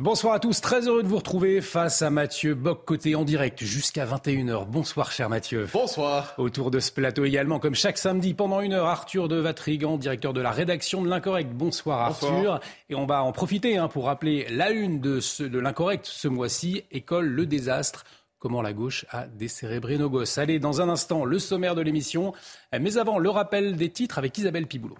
[0.00, 4.06] Bonsoir à tous, très heureux de vous retrouver face à Mathieu Bock-Côté en direct jusqu'à
[4.06, 4.64] 21h.
[4.66, 5.68] Bonsoir cher Mathieu.
[5.72, 6.34] Bonsoir.
[6.38, 10.32] Autour de ce plateau également, comme chaque samedi pendant une heure, Arthur de Vatrigan, directeur
[10.32, 11.50] de la rédaction de l'Incorrect.
[11.50, 12.60] Bonsoir, Arthur.
[12.88, 16.28] Et on va en profiter hein, pour rappeler la une de, ce, de l'Incorrect ce
[16.28, 18.04] mois-ci, École le désastre.
[18.38, 20.38] Comment la gauche a décérébré nos gosses.
[20.38, 22.34] Allez, dans un instant, le sommaire de l'émission.
[22.72, 24.96] Mais avant, le rappel des titres avec Isabelle Piboulot.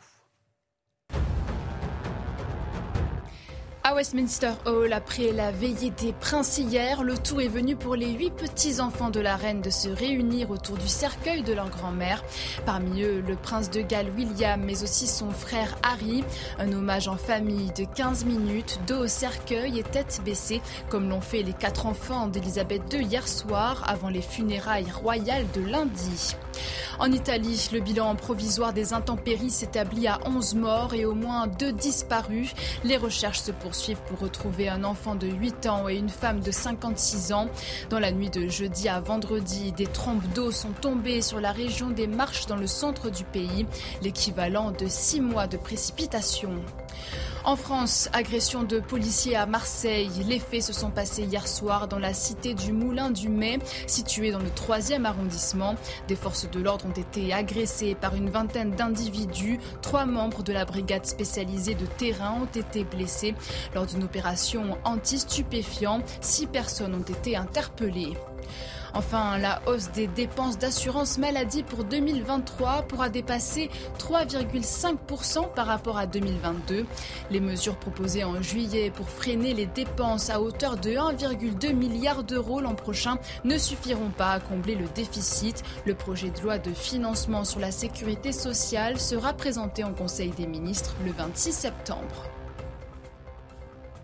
[3.89, 8.13] À Westminster Hall, après la veillée des princes hier, le tour est venu pour les
[8.13, 12.23] huit petits-enfants de la reine de se réunir autour du cercueil de leur grand-mère.
[12.67, 16.23] Parmi eux, le prince de Galles William, mais aussi son frère Harry.
[16.59, 21.23] Un hommage en famille de 15 minutes, dos au cercueil et tête baissée, comme l'ont
[21.23, 26.37] fait les quatre enfants d'Elisabeth II hier soir, avant les funérailles royales de lundi.
[26.99, 31.73] En Italie, le bilan provisoire des intempéries s'établit à 11 morts et au moins 2
[31.73, 32.53] disparus.
[32.85, 36.51] Les recherches se poursuivent pour retrouver un enfant de 8 ans et une femme de
[36.51, 37.49] 56 ans.
[37.91, 41.91] Dans la nuit de jeudi à vendredi, des trompes d'eau sont tombées sur la région
[41.91, 43.67] des Marches dans le centre du pays,
[44.03, 46.61] l'équivalent de 6 mois de précipitations.
[47.45, 50.11] En France, agression de policiers à Marseille.
[50.27, 54.33] Les faits se sont passés hier soir dans la cité du Moulin du Mai, située
[54.33, 55.77] dans le 3e arrondissement.
[56.09, 59.61] Des forces de l'ordre ont été agressées par une vingtaine d'individus.
[59.81, 63.35] Trois membres de la brigade spécialisée de terrain ont été blessés
[63.75, 66.03] lors d'une opération anti-stupéfiant.
[66.21, 68.15] Six personnes ont été interpellées.
[68.95, 76.07] Enfin, la hausse des dépenses d'assurance maladie pour 2023 pourra dépasser 3,5% par rapport à
[76.07, 76.87] 2022.
[77.31, 82.61] Les mesures proposées en juillet pour freiner les dépenses à hauteur de 1,2 milliard d'euros
[82.61, 85.63] l'an prochain ne suffiront pas à combler le déficit.
[85.85, 90.47] Le projet de loi de financement sur la sécurité sociale sera présenté en Conseil des
[90.47, 92.38] ministres le 26 septembre.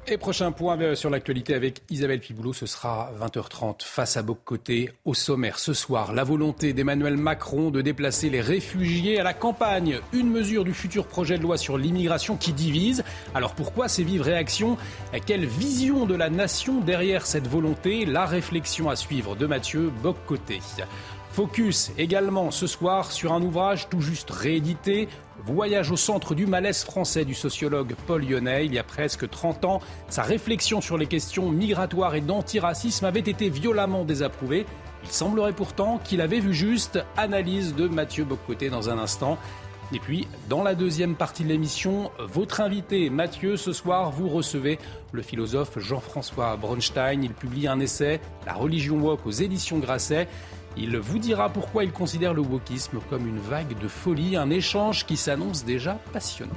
[0.06, 4.90] Et prochain point euh, sur l'actualité avec Isabelle Piboulot, ce sera 20h30 face à Boc-Côté
[5.06, 5.58] au sommaire.
[5.58, 10.00] Ce soir, la volonté d'Emmanuel Macron de déplacer les réfugiés à la campagne.
[10.12, 13.02] Une mesure du futur projet de loi sur l'immigration qui divise.
[13.34, 14.76] Alors pourquoi ces vives réactions?
[15.24, 18.04] Quelle vision de la nation derrière cette volonté?
[18.04, 20.60] La réflexion à suivre de Mathieu Boc-Côté.
[21.34, 25.08] Focus également ce soir sur un ouvrage tout juste réédité,
[25.44, 28.66] Voyage au centre du malaise français du sociologue Paul Lyonnais.
[28.66, 33.18] Il y a presque 30 ans, sa réflexion sur les questions migratoires et d'antiracisme avait
[33.18, 34.64] été violemment désapprouvée.
[35.02, 37.00] Il semblerait pourtant qu'il avait vu juste.
[37.16, 39.36] Analyse de Mathieu Boccoté dans un instant.
[39.92, 44.78] Et puis, dans la deuxième partie de l'émission, votre invité Mathieu, ce soir, vous recevez
[45.12, 47.22] le philosophe Jean-François Bronstein.
[47.22, 50.28] Il publie un essai, La religion woke aux éditions Grasset.
[50.76, 55.06] Il vous dira pourquoi il considère le wokisme comme une vague de folie, un échange
[55.06, 56.52] qui s'annonce déjà passionnant.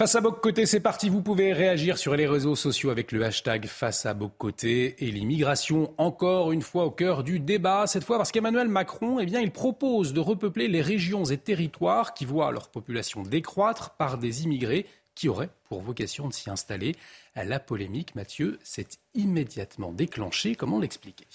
[0.00, 1.10] Face à Boc Côté, c'est parti.
[1.10, 5.10] Vous pouvez réagir sur les réseaux sociaux avec le hashtag Face à Boc Côté et
[5.10, 7.86] l'immigration encore une fois au cœur du débat.
[7.86, 12.14] Cette fois parce qu'Emmanuel Macron, eh bien, il propose de repeupler les régions et territoires
[12.14, 14.86] qui voient leur population décroître par des immigrés
[15.20, 16.96] qui auraient pour vocation de s'y installer.
[17.36, 20.54] La polémique, Mathieu, s'est immédiatement déclenchée.
[20.54, 21.26] Comment l'expliquer?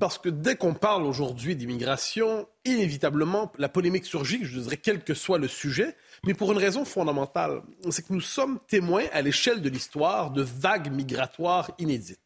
[0.00, 5.12] Parce que dès qu'on parle aujourd'hui d'immigration, inévitablement, la polémique surgit, je dirais, quel que
[5.12, 5.94] soit le sujet
[6.26, 7.60] mais pour une raison fondamentale.
[7.90, 12.18] C'est que nous sommes témoins à l'échelle de l'histoire de vagues migratoires inédites.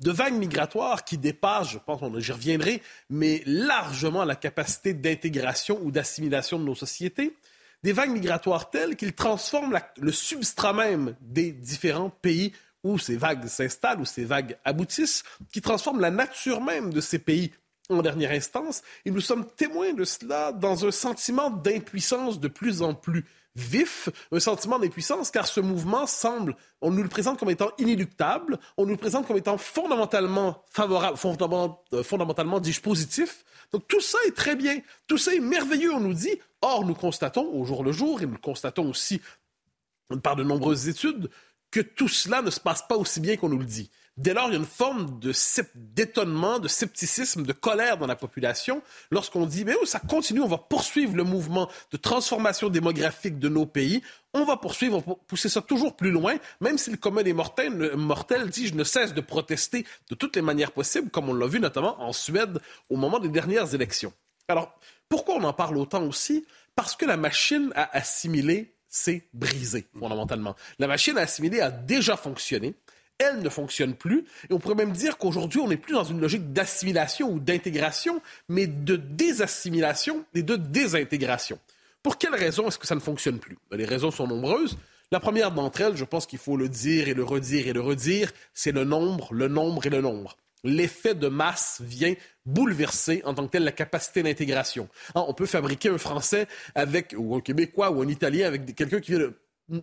[0.00, 5.92] De vagues migratoires qui dépassent, je pense, j'y reviendrai, mais largement la capacité d'intégration ou
[5.92, 7.36] d'assimilation de nos sociétés.
[7.84, 13.46] Des vagues migratoires telles qu'ils transforment le substrat même des différents pays où ces vagues
[13.46, 15.22] s'installent, où ces vagues aboutissent,
[15.52, 17.52] qui transforment la nature même de ces pays
[17.90, 18.80] en dernière instance.
[19.04, 24.08] Et nous sommes témoins de cela dans un sentiment d'impuissance de plus en plus vif,
[24.32, 28.84] un sentiment d'impuissance, car ce mouvement semble, on nous le présente comme étant inéluctable, on
[28.86, 31.18] nous le présente comme étant fondamentalement favorable,
[31.92, 33.44] euh, fondamentalement, dis-je, positif.
[33.72, 36.38] Donc tout ça est très bien, tout ça est merveilleux, on nous dit.
[36.60, 39.20] Or, nous constatons au jour le jour, et nous le constatons aussi
[40.22, 41.30] par de nombreuses études,
[41.70, 43.90] que tout cela ne se passe pas aussi bien qu'on nous le dit.
[44.16, 45.18] Dès lors, il y a une forme
[45.74, 48.80] d'étonnement, de scepticisme, de colère dans la population
[49.10, 53.48] lorsqu'on dit, mais oh, ça continue, on va poursuivre le mouvement de transformation démographique de
[53.48, 54.02] nos pays,
[54.32, 57.32] on va poursuivre, on va pousser ça toujours plus loin, même si le commun des
[57.32, 61.48] mortels, dit, je ne cesse de protester de toutes les manières possibles, comme on l'a
[61.48, 64.12] vu notamment en Suède au moment des dernières élections.
[64.46, 64.78] Alors,
[65.08, 66.46] pourquoi on en parle autant aussi?
[66.76, 70.54] Parce que la machine à assimiler s'est brisée, fondamentalement.
[70.78, 72.74] La machine à assimiler a déjà fonctionné
[73.18, 74.24] elle ne fonctionne plus.
[74.50, 78.20] Et on pourrait même dire qu'aujourd'hui, on n'est plus dans une logique d'assimilation ou d'intégration,
[78.48, 81.58] mais de désassimilation et de désintégration.
[82.02, 83.56] Pour quelles raisons est-ce que ça ne fonctionne plus?
[83.70, 84.76] Ben, les raisons sont nombreuses.
[85.10, 87.80] La première d'entre elles, je pense qu'il faut le dire et le redire et le
[87.80, 90.36] redire, c'est le nombre, le nombre et le nombre.
[90.64, 92.14] L'effet de masse vient
[92.46, 94.88] bouleverser en tant que tel la capacité d'intégration.
[95.14, 99.00] Hein, on peut fabriquer un Français avec, ou un Québécois ou un Italien avec quelqu'un
[99.00, 99.30] qui vient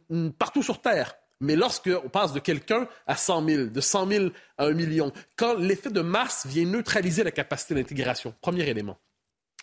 [0.09, 1.15] de partout sur Terre.
[1.41, 4.25] Mais lorsqu'on passe de quelqu'un à 100 000, de 100 000
[4.57, 8.97] à 1 million, quand l'effet de masse vient neutraliser la capacité d'intégration, premier élément.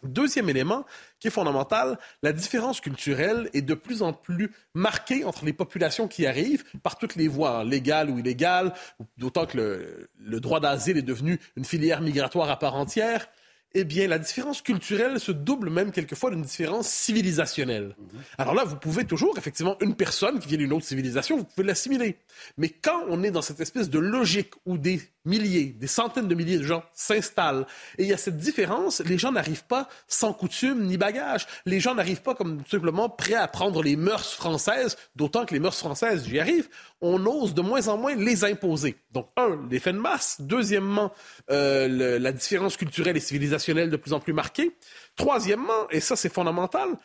[0.04, 0.84] Deuxième élément
[1.18, 6.06] qui est fondamental, la différence culturelle est de plus en plus marquée entre les populations
[6.06, 8.72] qui arrivent par toutes les voies, légales ou illégales,
[9.16, 13.28] d'autant que le, le droit d'asile est devenu une filière migratoire à part entière
[13.74, 17.94] eh bien, la différence culturelle se double même quelquefois d'une différence civilisationnelle.
[17.98, 18.20] Mhm.
[18.38, 21.66] Alors là, vous pouvez toujours, effectivement, une personne qui vient d'une autre civilisation, vous pouvez
[21.66, 22.16] l'assimiler.
[22.56, 26.34] Mais quand on est dans cette espèce de logique où des milliers, des centaines de
[26.34, 27.66] milliers de gens s'installent.
[27.98, 31.46] Et il y a cette différence, les gens n'arrivent pas sans coutume ni bagage.
[31.66, 35.60] Les gens n'arrivent pas comme simplement prêts à prendre les mœurs françaises, d'autant que les
[35.60, 36.68] mœurs françaises, j'y arrive,
[37.02, 38.96] on ose de moins en moins les imposer.
[39.12, 40.38] Donc, un, l'effet de masse.
[40.40, 41.12] Deuxièmement,
[41.50, 44.76] euh, la différence culturelle et civilisationnelle de plus en plus marquée.
[45.16, 46.96] Troisièmement, et ça c'est fondamental,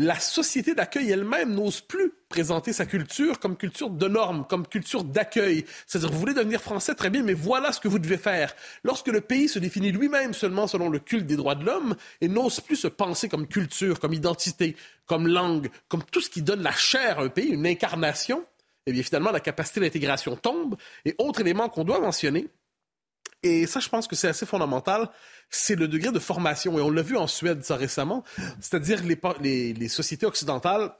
[0.00, 5.02] la société d'accueil elle-même n'ose plus présenter sa culture comme culture de normes, comme culture
[5.02, 5.64] d'accueil.
[5.88, 8.54] C'est-à-dire, vous voulez devenir français, très bien, mais voilà ce que vous devez faire.
[8.84, 12.28] Lorsque le pays se définit lui-même seulement selon le culte des droits de l'homme et
[12.28, 16.62] n'ose plus se penser comme culture, comme identité, comme langue, comme tout ce qui donne
[16.62, 18.44] la chair à un pays, une incarnation,
[18.86, 20.76] eh bien, finalement, la capacité d'intégration tombe.
[21.04, 22.46] Et autre élément qu'on doit mentionner,
[23.42, 25.08] et ça, je pense que c'est assez fondamental,
[25.48, 26.78] c'est le degré de formation.
[26.78, 28.24] Et on l'a vu en Suède, ça récemment.
[28.60, 30.92] C'est-à-dire les, les, sociétés occidentales,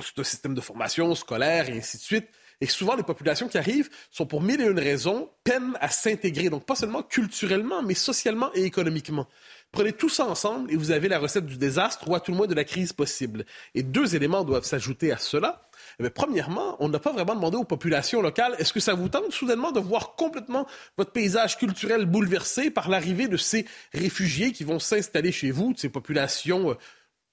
[0.00, 2.28] c'est un système de formation scolaire et ainsi de suite.
[2.60, 6.50] Et souvent, les populations qui arrivent sont pour mille et une raisons, peinent à s'intégrer.
[6.50, 9.26] Donc, pas seulement culturellement, mais socialement et économiquement.
[9.72, 12.36] Prenez tout ça ensemble et vous avez la recette du désastre ou à tout le
[12.36, 13.44] moins de la crise possible.
[13.74, 15.62] Et deux éléments doivent s'ajouter à cela.
[16.00, 19.30] Eh premièrement, on n'a pas vraiment demandé aux populations locales est-ce que ça vous tente
[19.30, 24.80] soudainement de voir complètement votre paysage culturel bouleversé par l'arrivée de ces réfugiés qui vont
[24.80, 26.74] s'installer chez vous, de ces populations, euh,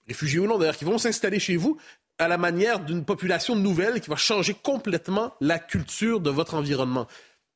[0.08, 1.78] réfugiés ou non d'ailleurs, qui vont s'installer chez vous
[2.20, 7.08] à la manière d'une population nouvelle qui va changer complètement la culture de votre environnement?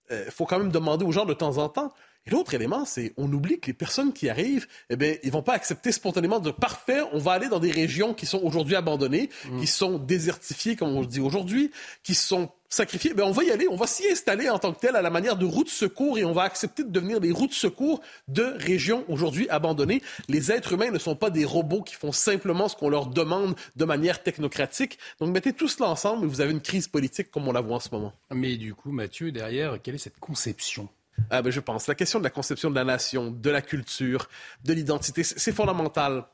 [0.10, 1.94] Il euh, faut quand même demander aux gens de temps en temps
[2.28, 5.42] et l'autre élément, c'est on oublie que les personnes qui arrivent, eh bien, ils vont
[5.42, 7.02] pas accepter spontanément de parfait.
[7.14, 9.60] On va aller dans des régions qui sont aujourd'hui abandonnées, mm.
[9.60, 11.72] qui sont désertifiées, comme on le dit aujourd'hui,
[12.04, 13.16] qui sont sacrifiées.
[13.16, 15.10] Ben, on va y aller, on va s'y installer en tant que tel à la
[15.10, 18.02] manière de routes de secours et on va accepter de devenir des routes de secours
[18.28, 20.04] de régions aujourd'hui abandonnées.
[20.30, 23.56] Les êtres humains ne sont pas des robots qui font simplement ce qu'on leur demande
[23.76, 25.00] de manière technocratique.
[25.20, 27.78] Donc mettez tout cela ensemble et vous avez une crise politique comme on la voit
[27.78, 28.14] en ce moment.
[28.32, 30.88] Mais du coup, Mathieu, derrière, quelle est cette conception
[31.30, 31.88] ah ben, je pense.
[31.88, 34.28] La question de la conception de la nation, de la culture,
[34.64, 36.26] de l'identité, c'est fondamental.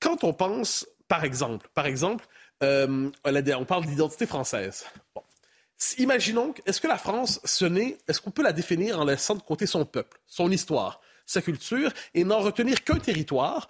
[0.00, 2.26] Quand on pense, par exemple, par exemple,
[2.62, 4.84] euh, on parle d'identité française.
[5.98, 9.42] Imaginons, est-ce que la France, ce n'est, est-ce qu'on peut la définir en laissant de
[9.42, 13.68] côté son peuple, son histoire, sa culture, et n'en retenir qu'un territoire,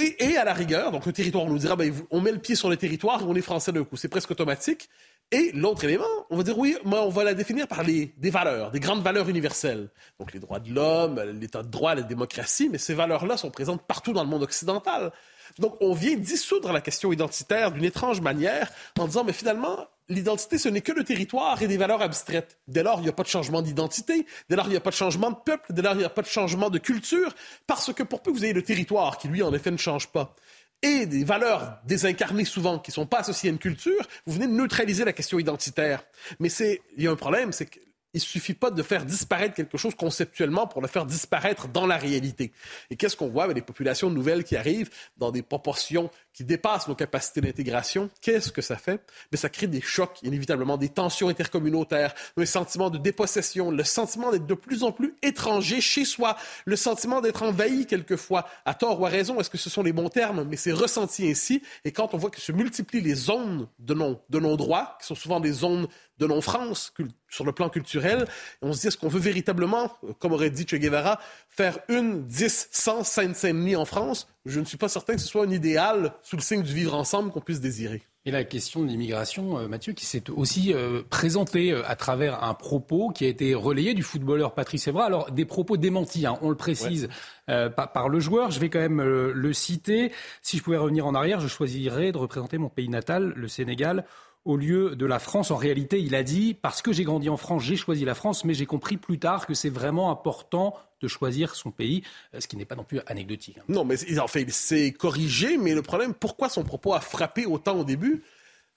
[0.00, 2.54] et, à la rigueur, donc un territoire, on nous dira, ben, on met le pied
[2.54, 3.96] sur le territoire et on est français d'un coup.
[3.96, 4.88] C'est presque automatique.
[5.30, 8.30] Et l'autre élément, on va dire oui, mais on va la définir par les, des
[8.30, 9.90] valeurs, des grandes valeurs universelles.
[10.18, 13.82] Donc les droits de l'homme, l'état de droit, la démocratie, mais ces valeurs-là sont présentes
[13.82, 15.12] partout dans le monde occidental.
[15.58, 20.56] Donc on vient dissoudre la question identitaire d'une étrange manière en disant, mais finalement, l'identité,
[20.56, 22.58] ce n'est que le territoire et des valeurs abstraites.
[22.66, 24.90] Dès lors, il n'y a pas de changement d'identité, dès lors, il n'y a pas
[24.90, 27.34] de changement de peuple, dès lors, il n'y a pas de changement de culture,
[27.66, 30.34] parce que pour peu vous ayez le territoire qui, lui, en effet, ne change pas,
[30.82, 34.46] et des valeurs désincarnées souvent qui ne sont pas associées à une culture, vous venez
[34.46, 36.04] de neutraliser la question identitaire.
[36.38, 36.48] Mais
[36.96, 37.80] il y a un problème, c'est que
[38.14, 41.96] il suffit pas de faire disparaître quelque chose conceptuellement pour le faire disparaître dans la
[41.96, 42.52] réalité.
[42.90, 46.88] Et qu'est-ce qu'on voit avec les populations nouvelles qui arrivent dans des proportions qui dépassent
[46.88, 48.10] nos capacités d'intégration?
[48.20, 49.00] Qu'est-ce que ça fait?
[49.30, 54.30] Mais ça crée des chocs, inévitablement, des tensions intercommunautaires, un sentiment de dépossession, le sentiment
[54.30, 59.00] d'être de plus en plus étranger chez soi, le sentiment d'être envahi quelquefois, à tort
[59.00, 59.38] ou à raison.
[59.40, 60.44] Est-ce que ce sont les bons termes?
[60.44, 61.62] Mais c'est ressenti ainsi.
[61.84, 65.52] Et quand on voit que se multiplient les zones de non-droit, qui sont souvent des
[65.52, 65.88] zones
[66.26, 66.92] non France
[67.28, 68.26] sur le plan culturel.
[68.62, 72.26] Et on se dit, est-ce qu'on veut véritablement, comme aurait dit Che Guevara, faire une,
[72.26, 74.28] dix, cent Seine-Saint-Denis en France?
[74.46, 76.94] Je ne suis pas certain que ce soit un idéal sous le signe du vivre
[76.94, 78.02] ensemble qu'on puisse désirer.
[78.28, 82.44] Et la question de l'immigration, euh, Mathieu, qui s'est aussi euh, présentée euh, à travers
[82.44, 85.06] un propos qui a été relayé du footballeur Patrice Evra.
[85.06, 87.08] Alors, des propos démentis, hein, on le précise,
[87.46, 88.50] par, le joueur.
[88.50, 90.12] Je vais quand même le citer.
[90.42, 94.04] Si je pouvais revenir en arrière, je choisirais de représenter mon pays natal, le Sénégal,
[94.44, 95.50] au lieu de la France.
[95.50, 98.44] En réalité, il a dit, parce que j'ai grandi en France, j'ai choisi la France,
[98.44, 102.02] mais j'ai compris plus tard que c'est vraiment important de choisir son pays,
[102.38, 103.58] ce qui n'est pas non plus anecdotique.
[103.58, 103.64] Hein.
[103.68, 107.78] Non, mais en fait, c'est corrigé, mais le problème, pourquoi son propos a frappé autant
[107.78, 108.22] au début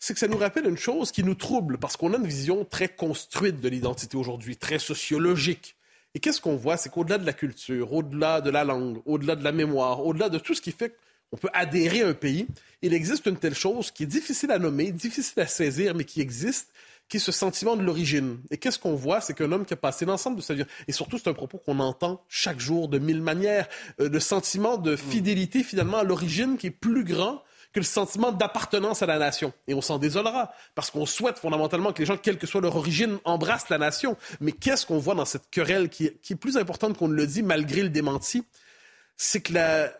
[0.03, 2.65] c'est que ça nous rappelle une chose qui nous trouble, parce qu'on a une vision
[2.65, 5.75] très construite de l'identité aujourd'hui, très sociologique.
[6.15, 6.75] Et qu'est-ce qu'on voit?
[6.75, 10.39] C'est qu'au-delà de la culture, au-delà de la langue, au-delà de la mémoire, au-delà de
[10.39, 10.97] tout ce qui fait
[11.31, 12.47] on peut adhérer à un pays.
[12.81, 16.21] Il existe une telle chose qui est difficile à nommer, difficile à saisir, mais qui
[16.21, 16.69] existe,
[17.07, 18.39] qui est ce sentiment de l'origine.
[18.51, 19.21] Et qu'est-ce qu'on voit?
[19.21, 21.57] C'est qu'un homme qui a passé l'ensemble de sa vie, et surtout c'est un propos
[21.57, 23.67] qu'on entend chaque jour de mille manières,
[24.00, 28.33] euh, le sentiment de fidélité finalement à l'origine qui est plus grand que le sentiment
[28.33, 29.53] d'appartenance à la nation.
[29.67, 32.75] Et on s'en désolera, parce qu'on souhaite fondamentalement que les gens, quelle que soit leur
[32.75, 34.17] origine, embrassent la nation.
[34.41, 37.43] Mais qu'est-ce qu'on voit dans cette querelle qui est plus importante qu'on ne le dit
[37.43, 38.43] malgré le démenti?
[39.15, 39.93] C'est que la,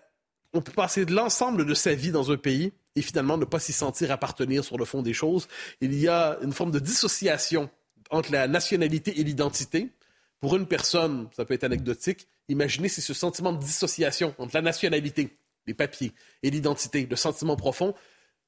[0.54, 3.60] on peut passer de l'ensemble de sa vie dans un pays et finalement ne pas
[3.60, 5.48] s'y sentir appartenir sur le fond des choses.
[5.80, 7.70] Il y a une forme de dissociation
[8.10, 9.92] entre la nationalité et l'identité.
[10.40, 14.62] Pour une personne, ça peut être anecdotique, imaginez si ce sentiment de dissociation entre la
[14.62, 16.12] nationalité, les papiers,
[16.44, 17.94] et l'identité, le sentiment profond,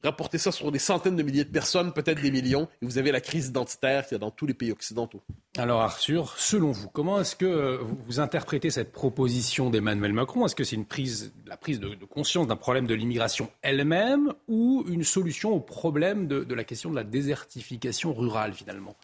[0.04, 3.12] Rapportez ça sur des centaines de milliers de personnes, peut-être des millions, et vous avez
[3.12, 5.22] la crise identitaire qu'il y a dans tous les pays occidentaux.
[5.58, 10.46] Alors Arthur, selon vous, comment est-ce que euh, vous interprétez cette proposition d'Emmanuel Macron?
[10.46, 14.84] Est-ce que c'est une prise, la prise de, conscience d'un problème de l'immigration elle-même ou
[14.88, 18.96] une solution au problème de la question de la désertification rurale finalement?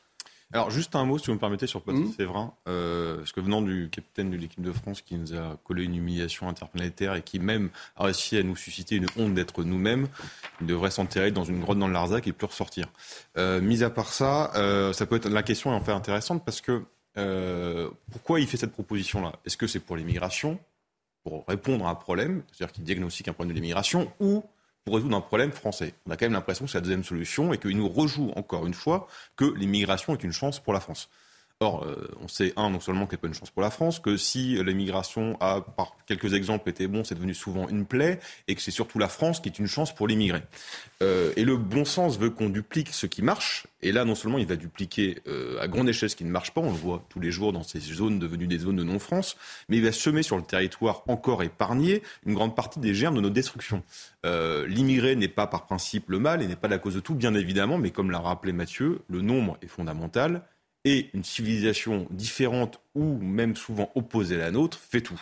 [0.52, 2.14] Alors, juste un mot, si vous me permettez, sur Patrice mmh.
[2.14, 2.54] Séverin.
[2.68, 5.96] Euh, parce que venant du capitaine de l'équipe de France qui nous a collé une
[5.96, 10.08] humiliation interplanétaire et qui même a réussi à nous susciter une honte d'être nous-mêmes,
[10.60, 12.88] il devrait s'enterrer dans une grotte dans le Larzac et plus ressortir.
[13.38, 16.44] Euh, mis à part ça, euh, ça peut être la question est en fait intéressante
[16.44, 16.84] parce que
[17.18, 19.34] euh, pourquoi il fait cette proposition-là?
[19.46, 20.60] Est-ce que c'est pour l'immigration,
[21.24, 24.44] pour répondre à un problème, c'est-à-dire qu'il diagnostique un problème de l'immigration, ou
[24.86, 25.94] pour résoudre un problème français.
[26.06, 28.66] On a quand même l'impression que c'est la deuxième solution et qu'il nous rejoue encore
[28.66, 31.10] une fois que l'immigration est une chance pour la France.
[31.62, 34.00] Or, euh, on sait, un, non seulement qu'elle n'est pas une chance pour la France,
[34.00, 38.56] que si l'immigration a, par quelques exemples, été bon, c'est devenu souvent une plaie, et
[38.56, 40.42] que c'est surtout la France qui est une chance pour l'immigré.
[41.04, 44.38] Euh, et le bon sens veut qu'on duplique ce qui marche, et là, non seulement
[44.38, 47.04] il va dupliquer euh, à grande échelle ce qui ne marche pas, on le voit
[47.10, 49.36] tous les jours dans ces zones devenues des zones de non-France,
[49.68, 53.22] mais il va semer sur le territoire encore épargné une grande partie des germes de
[53.22, 53.84] nos destructions.
[54.24, 57.34] L'immigré n'est pas par principe le mal et n'est pas la cause de tout, bien
[57.34, 60.44] évidemment, mais comme l'a rappelé Mathieu, le nombre est fondamental
[60.86, 65.22] et une civilisation différente ou même souvent opposée à la nôtre fait tout.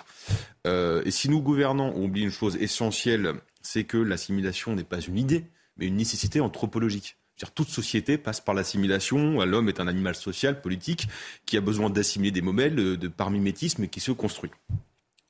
[0.66, 5.00] Euh, et si nous gouvernants on oublie une chose essentielle, c'est que l'assimilation n'est pas
[5.00, 5.46] une idée,
[5.78, 7.18] mais une nécessité anthropologique.
[7.40, 9.44] -dire, toute société passe par l'assimilation.
[9.46, 11.08] L'homme est un animal social, politique,
[11.46, 14.52] qui a besoin d'assimiler des modèles, de, par mimétisme, qui se construit.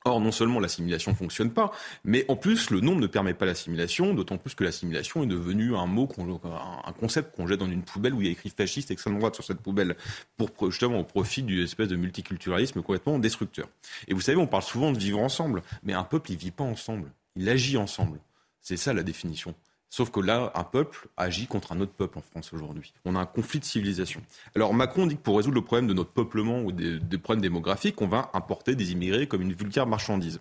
[0.08, 1.70] Or, non seulement l'assimilation ne fonctionne pas,
[2.02, 5.76] mais en plus, le nombre ne permet pas l'assimilation, d'autant plus que l'assimilation est devenue
[5.76, 8.90] un mot, un concept qu'on jette dans une poubelle où il y a écrit fasciste
[8.90, 9.96] extrême droite sur cette poubelle,
[10.38, 13.68] pour justement au profit d'une espèce de multiculturalisme complètement destructeur.
[14.06, 16.64] Et vous savez, on parle souvent de vivre ensemble, mais un peuple, il vit pas
[16.64, 18.18] ensemble, il agit ensemble.
[18.62, 19.54] C'est ça la définition.
[19.90, 22.92] Sauf que là, un peuple agit contre un autre peuple en France aujourd'hui.
[23.04, 24.20] On a un conflit de civilisation.
[24.54, 28.00] Alors Macron dit que pour résoudre le problème de notre peuplement ou des, problèmes démographiques,
[28.02, 30.40] on va importer des immigrés comme une vulgaire marchandise.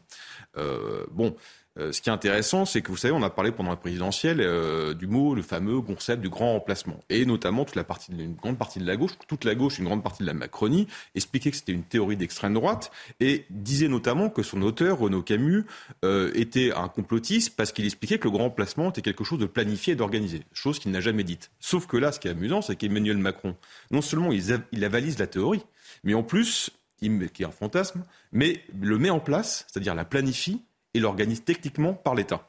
[0.58, 1.36] Euh, bon,
[1.79, 4.41] euh, ce qui est intéressant, c'est que vous savez, on a parlé pendant la présidentielle
[4.41, 8.36] euh, du mot, le fameux concept du grand remplacement, et notamment toute la partie, une
[8.36, 11.51] grande partie de la gauche, toute la gauche, une grande partie de la Macronie, expliquait
[11.51, 15.65] que c'était une théorie d'extrême droite et disait notamment que son auteur, Renaud Camus,
[16.03, 19.46] euh, était un complotiste parce qu'il expliquait que le grand remplacement était quelque chose de
[19.46, 21.51] planifié et d'organisé, chose qu'il n'a jamais dite.
[21.60, 23.55] Sauf que là, ce qui est amusant, c'est qu'Emmanuel Macron,
[23.91, 25.63] non seulement il, avalise la théorie,
[26.03, 30.62] mais en plus, qui est un fantasme, mais le met en place, c'est-à-dire la planifie
[30.98, 32.48] et l'organise techniquement par l'État.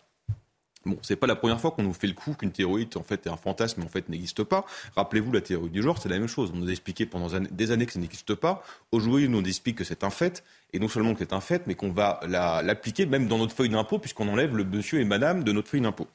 [0.86, 3.26] Bon, c'est pas la première fois qu'on nous fait le coup qu'une théorie en fait
[3.26, 4.64] est un fantasme, en fait n'existe pas.
[4.96, 6.50] Rappelez-vous la théorie du genre, c'est la même chose.
[6.54, 8.62] On nous a expliqué pendant des années que ça n'existe pas.
[8.90, 11.66] Aujourd'hui, on nous explique que c'est un fait, et non seulement que c'est un fait,
[11.66, 15.44] mais qu'on va l'appliquer même dans notre feuille d'impôt, puisqu'on enlève le monsieur et madame
[15.44, 16.06] de notre feuille d'impôt.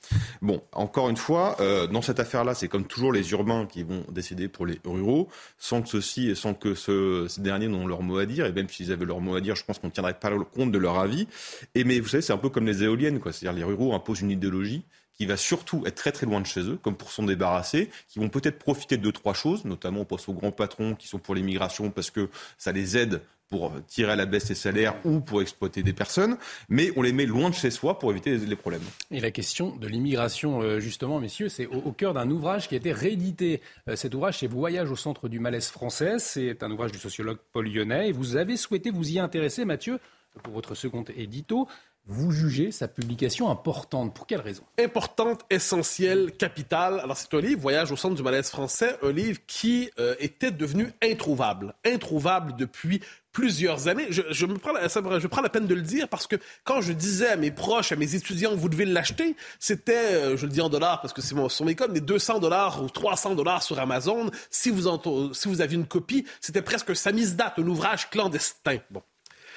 [0.42, 4.04] Bon, encore une fois, euh, dans cette affaire-là, c'est comme toujours les urbains qui vont
[4.12, 8.04] décider pour les ruraux, sans que ceux-ci et sans que ce, ces derniers n'ont leur
[8.04, 9.92] mot à dire, et même s'ils avaient leur mot à dire, je pense qu'on ne
[9.92, 11.28] tiendrait pas compte de leur avis.
[11.76, 13.32] Et mais vous savez, c'est un peu comme les éoliennes, quoi.
[13.32, 14.84] C'est-à-dire les ruraux imposent une idéologie
[15.16, 18.20] qui va surtout être très très loin de chez eux, comme pour s'en débarrasser, qui
[18.20, 21.20] vont peut-être profiter de deux, trois choses, notamment on pense aux grands patrons qui sont
[21.20, 25.20] pour l'immigration parce que ça les aide pour tirer à la baisse les salaires ou
[25.20, 26.38] pour exploiter des personnes,
[26.70, 28.82] mais on les met loin de chez soi pour éviter les, problèmes.
[29.12, 32.78] Et la question de l'immigration, euh, justement, messieurs, c'est au, cœur d'un ouvrage qui a
[32.78, 33.62] été réédité.
[33.88, 36.16] Euh, cet ouvrage, c'est Voyage au centre du malaise français.
[36.20, 38.10] C'est un ouvrage du sociologue Paul Lyonnais.
[38.10, 40.00] Et vous avez souhaité vous y intéresser, Mathieu,
[40.42, 41.68] pour votre second édito
[42.06, 44.14] vous jugez sa publication importante.
[44.14, 44.64] Pour quelle raison?
[44.78, 47.00] Importante, essentielle, capitale.
[47.00, 50.52] Alors, c'est un livre, Voyage au centre du malaise français, un livre qui euh, était
[50.52, 51.76] devenu introuvable.
[51.86, 53.00] Introuvable depuis
[53.34, 54.08] plusieurs années.
[54.10, 56.94] Je, me prends la, je prends la peine de le dire parce que quand je
[56.94, 60.62] disais à mes proches, à mes étudiants, vous devez l'acheter, c'était, euh, je le dis
[60.62, 63.64] en dollars parce que c'est mon, sur mes codes, mais 200 dollars ou 300 dollars
[63.64, 64.30] sur Amazon.
[64.50, 64.88] Si vous,
[65.34, 68.78] si vous aviez une copie, c'était presque un samizdat, un ouvrage clandestin.
[68.92, 69.02] Bon.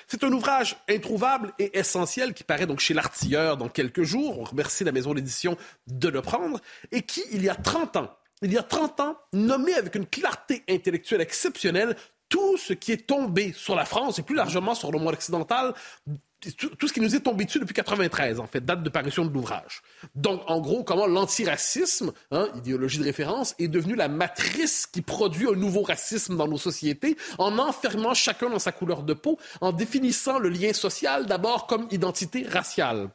[0.09, 4.39] C'est un ouvrage introuvable et essentiel qui paraît donc chez l'artilleur dans quelques jours.
[4.39, 5.57] On remercie la maison d'édition
[5.89, 6.61] de le prendre
[6.93, 10.07] et qui, il y a 30 ans, il y a 30 ans, nommé avec une
[10.07, 11.97] clarté intellectuelle exceptionnelle
[12.29, 15.75] tout ce qui est tombé sur la France et plus largement sur le monde occidental
[16.53, 19.33] tout, ce qui nous est tombé dessus depuis 93, en fait, date de parution de
[19.33, 19.83] l'ouvrage.
[20.15, 25.49] Donc, en gros, comment l'antiracisme, hein, idéologie de référence, est devenu la matrice qui produit
[25.49, 29.73] un nouveau racisme dans nos sociétés, en enfermant chacun dans sa couleur de peau, en
[29.73, 33.09] définissant le lien social d'abord comme identité raciale.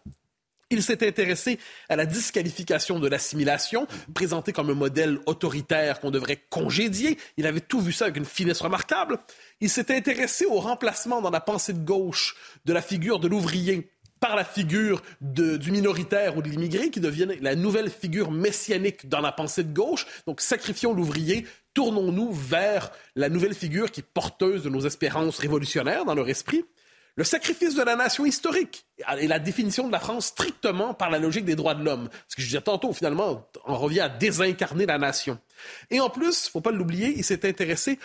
[0.71, 1.59] Il s'est intéressé
[1.89, 7.17] à la disqualification de l'assimilation, présenté comme un modèle autoritaire qu'on devrait congédier.
[7.35, 9.19] Il avait tout vu ça avec une finesse remarquable.
[9.59, 13.91] Il s'est intéressé au remplacement dans la pensée de gauche de la figure de l'ouvrier
[14.21, 19.19] par la figure du minoritaire ou de l'immigré, qui devient la nouvelle figure messianique dans
[19.19, 20.05] la pensée de gauche.
[20.25, 26.05] Donc, sacrifions l'ouvrier, tournons-nous vers la nouvelle figure qui est porteuse de nos espérances révolutionnaires
[26.05, 26.63] dans leur esprit
[27.15, 28.85] le sacrifice de la nation historique
[29.19, 32.09] et la définition de la France strictement par la logique des droits de l'homme.
[32.27, 35.39] Ce que je disais tantôt, finalement, on revient à désincarner la nation.
[35.89, 37.99] Et en plus, faut pas l'oublier, il s'est intéressé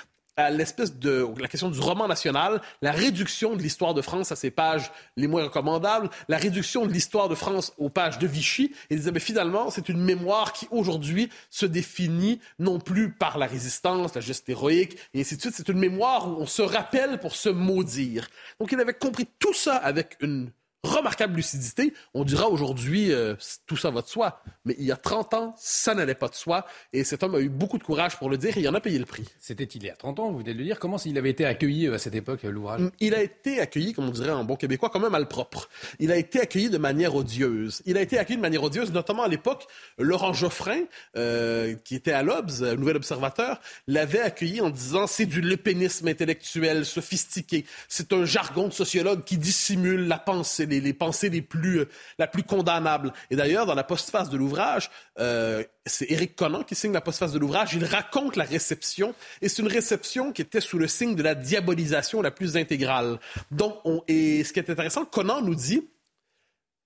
[0.50, 4.50] l'espèce de la question du roman national, la réduction de l'histoire de France à ses
[4.50, 8.97] pages les moins recommandables, la réduction de l'histoire de France aux pages de Vichy, et
[8.97, 14.15] disait mais finalement c'est une mémoire qui aujourd'hui se définit non plus par la résistance,
[14.15, 15.54] la geste héroïque et ainsi de suite.
[15.56, 18.28] C'est une mémoire où on se rappelle pour se maudire.
[18.61, 20.50] Donc il avait compris tout ça avec une
[20.87, 21.93] remarquable lucidité.
[22.15, 23.35] On dira aujourd'hui, euh,
[23.67, 24.43] tout ça va de soi.
[24.65, 26.67] Mais il y a 30 ans, ça n'allait pas de soi.
[26.93, 28.81] Et cet homme a eu beaucoup de courage pour le dire et il en a
[28.81, 29.25] payé le prix.
[29.39, 30.79] C'était il y a 30 ans, vous venez de le dire.
[30.79, 32.81] Comment il avait été accueilli euh, à cette époque, euh, l'ouvrage?
[33.01, 35.69] Il a été accueilli, comme on dirait en bon québécois, quand même malpropre.
[35.99, 37.83] Il a été accueilli de manière odieuse.
[37.87, 39.67] Il a été accueilli de manière odieuse, notamment à l'époque,
[39.99, 40.85] Laurent Geoffrin,
[41.85, 47.65] qui était à l'Obs, Nouvel Observateur, l'avait accueilli en disant c'est du lépénisme intellectuel sophistiqué.
[47.89, 52.26] C'est un jargon de sociologue qui dissimule la pensée les, pensées les plus, euh, la
[52.26, 53.12] plus condamnable.
[53.30, 57.32] Et d'ailleurs, dans la postface de l'ouvrage, euh, c'est Éric Conan qui signe la postface
[57.32, 57.75] de l'ouvrage.
[57.75, 61.34] Il raconte la réception, et c'est une réception qui était sous le signe de la
[61.34, 63.19] diabolisation la plus intégrale.
[63.50, 65.89] Donc, on, et ce qui est intéressant, Conan nous dit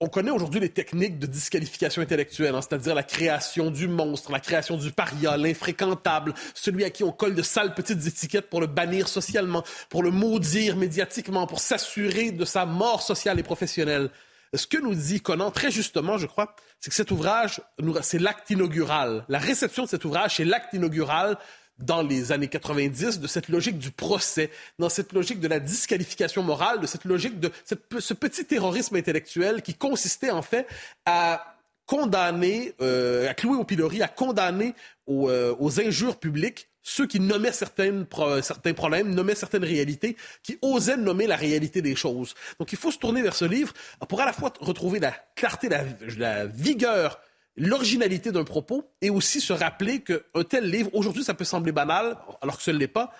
[0.00, 4.40] on connaît aujourd'hui les techniques de disqualification intellectuelle, hein, c'est-à-dire la création du monstre, la
[4.40, 8.66] création du paria, l'infréquentable, celui à qui on colle de sales petites étiquettes pour le
[8.66, 14.10] bannir socialement, pour le maudire médiatiquement, pour s'assurer de sa mort sociale et professionnelle.
[14.54, 17.60] Ce que nous dit Conan, très justement, je crois, c'est que cet ouvrage,
[18.02, 19.24] c'est l'acte inaugural.
[19.28, 21.36] La réception de cet ouvrage, c'est l'acte inaugural
[21.80, 26.42] dans les années 90 de cette logique du procès, dans cette logique de la disqualification
[26.42, 30.66] morale, de cette logique de ce petit terrorisme intellectuel qui consistait en fait
[31.06, 31.56] à
[31.90, 34.74] condamner, euh, à clouer au pilori, à condamner
[35.08, 41.26] euh, aux, injures publiques ceux qui nommaient certains problèmes, nommaient certaines réalités, qui osaient nommer
[41.26, 42.34] la réalité des choses.
[42.60, 43.74] Donc il faut se tourner vers ce livre
[44.08, 45.68] pour à la fois retrouver la clarté,
[46.16, 47.20] la vigueur
[47.60, 52.16] l'originalité d'un propos et aussi se rappeler qu'un tel livre, aujourd'hui ça peut sembler banal,
[52.40, 53.12] alors que ce ne l'est pas,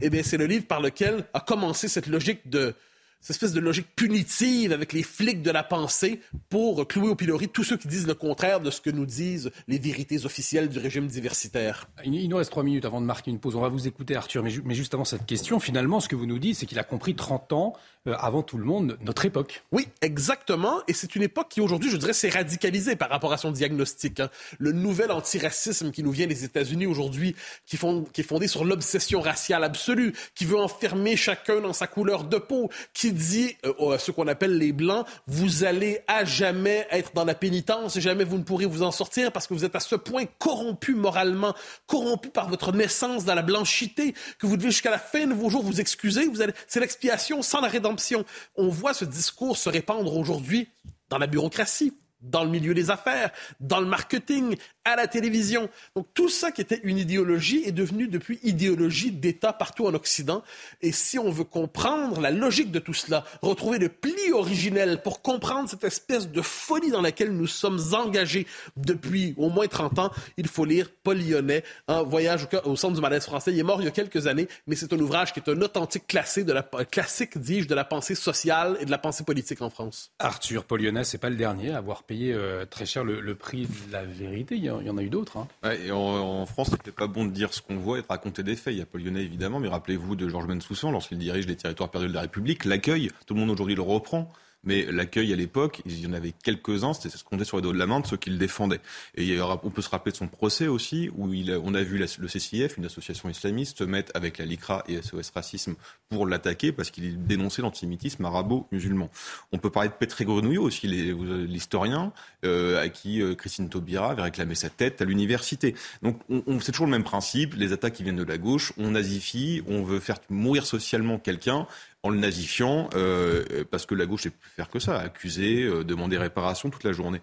[0.00, 2.74] eh bien c'est le livre par lequel a commencé cette logique de,
[3.20, 7.48] cette espèce de logique punitive avec les flics de la pensée pour clouer au pilori
[7.48, 10.78] tous ceux qui disent le contraire de ce que nous disent les vérités officielles du
[10.78, 11.88] régime diversitaire.
[12.04, 13.56] Il nous reste trois minutes avant de marquer une pause.
[13.56, 14.42] On va vous écouter, Arthur.
[14.42, 16.84] Mais, mais juste avant cette question, finalement, ce que vous nous dites, c'est qu'il a
[16.84, 17.72] compris 30 ans
[18.06, 19.64] euh, avant tout le monde notre époque.
[19.72, 20.80] Oui, exactement.
[20.86, 24.20] Et c'est une époque qui, aujourd'hui, je dirais, s'est radicalisée par rapport à son diagnostic.
[24.20, 24.30] Hein.
[24.58, 27.78] Le nouvel antiracisme qui nous vient des États-Unis aujourd'hui, qui,
[28.12, 32.38] qui est fondé sur l'obsession raciale absolue, qui veut enfermer chacun dans sa couleur de
[32.38, 37.12] peau, qui dit euh, à ce qu'on appelle les Blancs, vous allez à jamais être
[37.14, 39.80] dans la pénitence jamais vous ne pourrez vous en sortir parce que vous êtes à
[39.80, 41.54] ce point corrompu moralement,
[41.86, 45.50] corrompu par votre naissance dans la blanchité, que vous devez jusqu'à la fin de vos
[45.50, 46.30] jours vous excuser.
[46.66, 48.24] C'est l'expiation sans la rédemption
[48.56, 50.68] on voit ce discours se répandre aujourd'hui
[51.08, 55.68] dans la bureaucratie, dans le milieu des affaires, dans le marketing, à la télévision.
[55.94, 60.42] Donc tout ça qui était une idéologie est devenu depuis idéologie d'État partout en Occident.
[60.80, 65.22] Et si on veut comprendre la logique de tout cela, retrouver le pli originel pour
[65.22, 68.46] comprendre cette espèce de folie dans laquelle nous sommes engagés
[68.76, 73.00] depuis au moins 30 ans, il faut lire Paul Lyonnais, Un voyage au, centre du
[73.00, 73.52] malaise français.
[73.52, 75.60] Il est mort il y a quelques années, mais c'est un ouvrage qui est un
[75.60, 79.62] authentique classique, de la, classique dis-je, de la pensée sociale et de la pensée politique
[79.62, 80.12] en France.
[80.20, 83.66] Arthur Paul Lyonnais, c'est pas le dernier à avoir payé euh, très cher le, prix
[83.66, 84.56] de la vérité.
[84.90, 85.38] En a eu d'autres.
[85.38, 85.70] Hein.
[85.84, 88.56] et en, France, c'était pas bon de dire ce qu'on voit et de raconter des
[88.56, 88.74] faits.
[88.74, 91.90] Il y a Paul Lyonnais, évidemment, mais rappelez-vous de Georges Bensoussan lorsqu'il dirige les territoires
[91.90, 92.64] perdus de la République.
[92.64, 94.32] L'accueil, tout le monde aujourd'hui le reprend.
[94.66, 97.72] Mais l'accueil à l'époque, il y en avait quelques-uns, c'était ce qu'on sur les dos
[97.72, 98.80] de la main de ceux qui le défendaient.
[99.16, 102.06] Et on peut se rappeler de son procès aussi, où il on a vu le
[102.06, 105.74] CCIF, une association islamiste, se mettre avec la LICRA et SOS Racisme
[106.08, 109.10] pour l'attaquer parce qu'il dénonçait l'antisémitisme arabo-musulman.
[109.52, 112.12] On peut parler de Petré Grenouillot aussi, l'historien,
[112.44, 115.74] euh, à qui euh, Christine Taubira avait réclamé sa tête à l'université.
[116.02, 118.92] Donc on, c'est toujours le même principe, les attaques qui viennent de la gauche, on
[118.92, 121.66] nazifie, on veut faire mourir socialement quelqu'un,
[122.06, 125.82] en le nazifiant, euh, parce que la gauche est plus faire que ça, accuser, euh,
[125.82, 127.20] demander réparation toute la journée.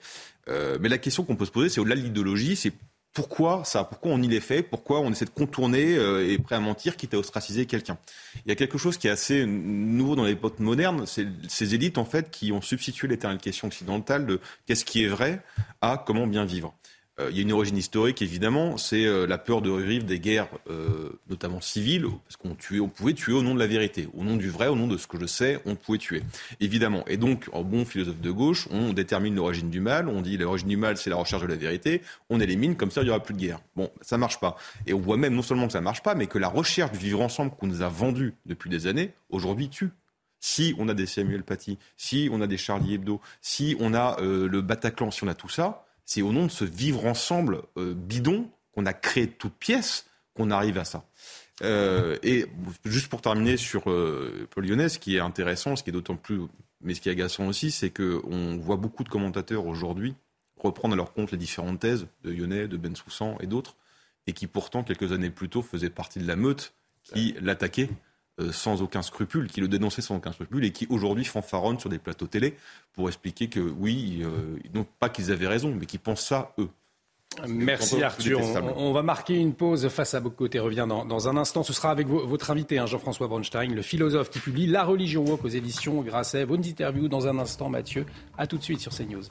[0.50, 2.74] Euh, mais la question qu'on peut se poser, c'est au-delà de l'idéologie, c'est
[3.14, 5.94] pourquoi ça Pourquoi on y les fait Pourquoi on essaie de contourner
[6.28, 8.00] et prêt à mentir, quitte à ostraciser quelqu'un
[8.44, 12.00] Il y a quelque chose qui est assez nouveau dans l'époque moderne, c'est ces élites
[12.00, 15.44] en fait qui ont substitué l'éternelle question occidentale de qu'est-ce qui est vrai
[15.80, 16.74] à comment bien vivre.
[17.20, 20.20] Euh, il y a une origine historique, évidemment, c'est euh, la peur de revivre des
[20.20, 24.24] guerres, euh, notamment civiles, parce qu'on on pouvait tuer au nom de la vérité, au
[24.24, 26.24] nom du vrai, au nom de ce que je sais, on pouvait tuer,
[26.60, 27.06] évidemment.
[27.08, 30.70] Et donc, en bon philosophe de gauche, on détermine l'origine du mal, on dit l'origine
[30.70, 33.22] du mal, c'est la recherche de la vérité, on élimine, comme ça, il n'y aura
[33.22, 33.60] plus de guerre.
[33.76, 34.56] Bon, ça marche pas.
[34.88, 36.98] Et on voit même non seulement que ça marche pas, mais que la recherche du
[36.98, 39.90] vivre ensemble qu'on nous a vendu depuis des années, aujourd'hui tue
[40.40, 44.18] si on a des Samuel Paty, si on a des Charlie Hebdo, si on a
[44.20, 47.96] le Bataclan, si on a tout ça, c'est au nom de ce vivre ensemble euh,
[47.96, 51.06] bidon qu'on a créé toute pièce qu'on arrive à ça.
[51.64, 52.46] Euh, et
[52.86, 56.16] juste pour terminer sur euh, Paul Lyonnais, ce qui est intéressant, ce qui est d'autant
[56.16, 56.42] plus,
[56.82, 60.14] mais ce qui est agaçant aussi, c'est qu'on voit beaucoup de commentateurs aujourd'hui
[60.58, 63.76] reprendre à leur compte les différentes thèses de Lyonnais, de Bensoussan et d'autres,
[64.28, 66.74] et qui pourtant, quelques années plus tôt, faisaient partie de la meute
[67.04, 67.90] qui l'attaquait
[68.40, 71.92] euh, sans aucun scrupule, qui le dénonçait sans aucun scrupule et qui aujourd'hui fanfaronnent sur
[71.92, 72.56] des plateaux télé
[72.94, 76.70] pour expliquer que oui, euh, non pas qu'ils avaient raison, mais qu'ils pensent ça eux.
[77.48, 78.40] Merci Arthur.
[78.76, 81.62] On, va marquer une pause face à Bocoté revient dans, un instant.
[81.62, 85.46] Ce sera avec votre invité, hein, Jean-François Bronstein, le philosophe qui publie La religion woke
[85.46, 86.46] aux éditions Grasset.
[86.46, 88.06] Vos interviews dans un instant, Mathieu.
[88.38, 89.24] À tout de suite sur CNews.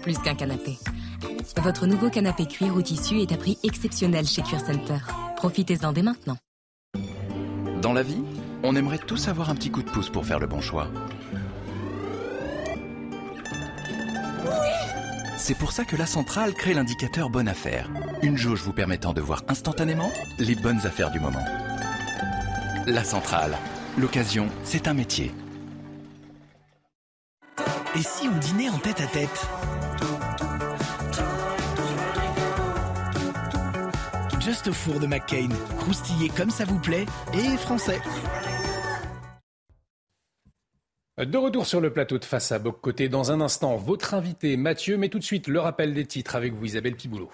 [0.00, 0.78] Plus qu'un canapé.
[1.62, 4.98] Votre nouveau canapé cuir ou tissu est à prix exceptionnel chez Cuir Center.
[5.36, 6.36] Profitez-en dès maintenant.
[7.82, 8.22] Dans la vie,
[8.62, 10.88] on aimerait tous avoir un petit coup de pouce pour faire le bon choix.
[15.36, 17.90] C'est pour ça que la centrale crée l'indicateur Bonne Affaire,
[18.22, 21.44] une jauge vous permettant de voir instantanément les bonnes affaires du moment.
[22.86, 23.56] La centrale,
[23.96, 25.32] l'occasion, c'est un métier.
[27.96, 29.48] Et si on dînait en tête à tête
[34.50, 38.00] Just au four de McCain, croustillé comme ça vous plaît et français.
[41.24, 44.56] De retour sur le plateau de face à Boc Côté dans un instant, votre invité
[44.56, 47.30] Mathieu, mais tout de suite le rappel des titres avec vous Isabelle Piboulot.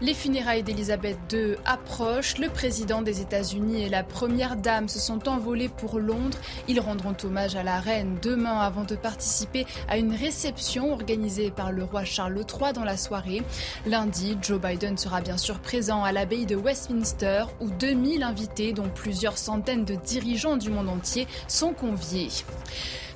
[0.00, 2.38] Les funérailles d'Elisabeth II approchent.
[2.38, 6.38] Le président des États-Unis et la première dame se sont envolés pour Londres.
[6.68, 11.72] Ils rendront hommage à la reine demain avant de participer à une réception organisée par
[11.72, 13.42] le roi Charles III dans la soirée.
[13.86, 18.88] Lundi, Joe Biden sera bien sûr présent à l'abbaye de Westminster où 2000 invités, dont
[18.88, 22.28] plusieurs centaines de dirigeants du monde entier, sont conviés.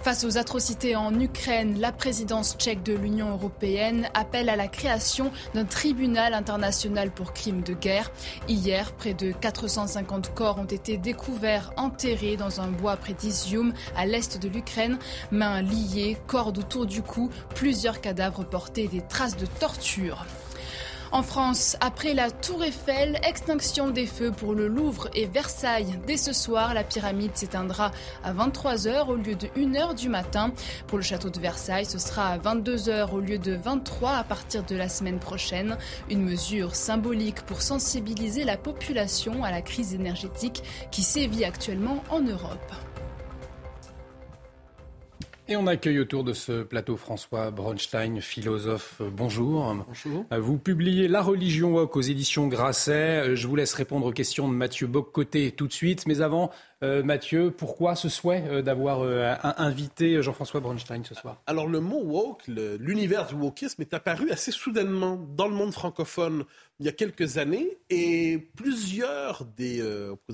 [0.02, 5.30] Face aux atrocités en Ukraine, la présidence tchèque de l'Union européenne appelle à la création
[5.54, 8.10] d'un tribunal international pour crimes de guerre.
[8.48, 14.04] Hier, près de 450 corps ont été découverts enterrés dans un bois près d'Izium, à
[14.04, 14.98] l'est de l'Ukraine.
[15.30, 20.26] Mains liées, cordes autour du cou, plusieurs cadavres portaient des traces de torture.
[21.12, 26.00] En France, après la Tour Eiffel, extinction des feux pour le Louvre et Versailles.
[26.06, 27.90] Dès ce soir, la pyramide s'éteindra
[28.24, 30.52] à 23h au lieu de 1h du matin.
[30.86, 34.64] Pour le château de Versailles, ce sera à 22h au lieu de 23 à partir
[34.64, 35.76] de la semaine prochaine.
[36.08, 42.20] Une mesure symbolique pour sensibiliser la population à la crise énergétique qui sévit actuellement en
[42.22, 42.72] Europe.
[45.52, 49.02] Et on accueille autour de ce plateau François Bronstein, philosophe.
[49.14, 49.84] Bonjour.
[49.86, 50.24] Bonjour.
[50.30, 53.36] Vous publiez La religion woke aux éditions Grasset.
[53.36, 56.06] Je vous laisse répondre aux questions de Mathieu Boccoté tout de suite.
[56.06, 61.40] Mais avant, euh, Mathieu, pourquoi ce souhait euh, d'avoir euh, invité Jean-François Bronstein ce soir?
[61.46, 66.44] Alors le mot woke, l'univers du wokisme est apparu assez soudainement dans le monde francophone
[66.80, 69.80] il y a quelques années et plusieurs des...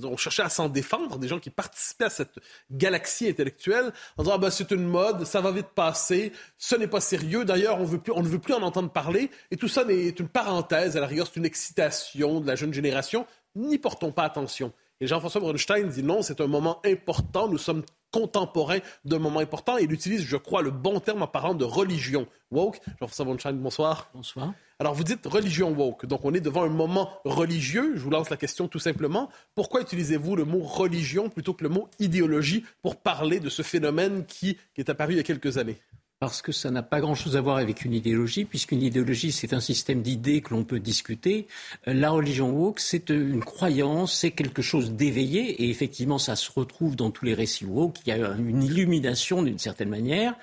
[0.02, 2.38] ont cherché à s'en défendre, des gens qui participaient à cette
[2.70, 6.86] galaxie intellectuelle en disant ah ben, c'est une mode, ça va vite passer, ce n'est
[6.86, 10.08] pas sérieux, d'ailleurs on, on ne veut plus en entendre parler et tout ça n'est
[10.08, 14.24] une parenthèse, à la rigueur c'est une excitation de la jeune génération, n'y portons pas
[14.24, 14.72] attention.
[15.00, 19.78] Et Jean-François Brunstein dit non, c'est un moment important, nous sommes contemporains d'un moment important.
[19.78, 22.80] Et il utilise, je crois, le bon terme en parlant de religion woke.
[23.00, 24.10] Jean-François Brunstein, bonsoir.
[24.12, 24.54] Bonsoir.
[24.80, 27.92] Alors vous dites religion woke, donc on est devant un moment religieux.
[27.96, 29.28] Je vous lance la question tout simplement.
[29.54, 34.24] Pourquoi utilisez-vous le mot religion plutôt que le mot idéologie pour parler de ce phénomène
[34.24, 35.78] qui, qui est apparu il y a quelques années?
[36.20, 39.60] Parce que ça n'a pas grand-chose à voir avec une idéologie, puisqu'une idéologie, c'est un
[39.60, 41.46] système d'idées que l'on peut discuter.
[41.86, 46.50] Euh, la religion woke, c'est une croyance, c'est quelque chose d'éveillé, et effectivement, ça se
[46.50, 47.98] retrouve dans tous les récits woke.
[48.04, 50.34] Il y a une illumination d'une certaine manière.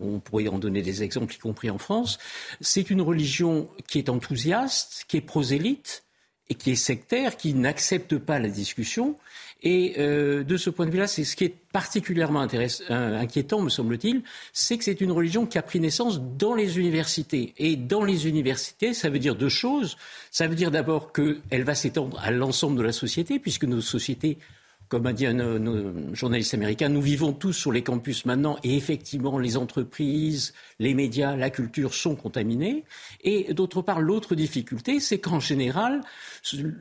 [0.00, 2.18] On pourrait en donner des exemples, y compris en France.
[2.60, 6.04] C'est une religion qui est enthousiaste, qui est prosélyte,
[6.48, 9.16] et qui est sectaire, qui n'accepte pas la discussion.
[9.64, 13.70] Et euh, de ce point de vue-là, c'est ce qui est particulièrement euh, inquiétant, me
[13.70, 14.22] semble-t-il,
[14.52, 17.54] c'est que c'est une religion qui a pris naissance dans les universités.
[17.56, 19.96] Et dans les universités, ça veut dire deux choses.
[20.30, 24.36] Ça veut dire d'abord qu'elle va s'étendre à l'ensemble de la société, puisque nos sociétés
[24.88, 29.38] comme a dit un, journaliste américain, nous vivons tous sur les campus maintenant et effectivement
[29.38, 32.84] les entreprises, les médias, la culture sont contaminés.
[33.22, 36.02] Et d'autre part, l'autre difficulté, c'est qu'en général,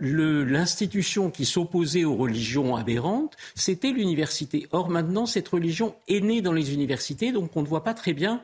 [0.02, 4.68] l'institution qui s'opposait aux religions aberrantes, c'était l'université.
[4.72, 8.14] Or maintenant, cette religion est née dans les universités, donc on ne voit pas très
[8.14, 8.42] bien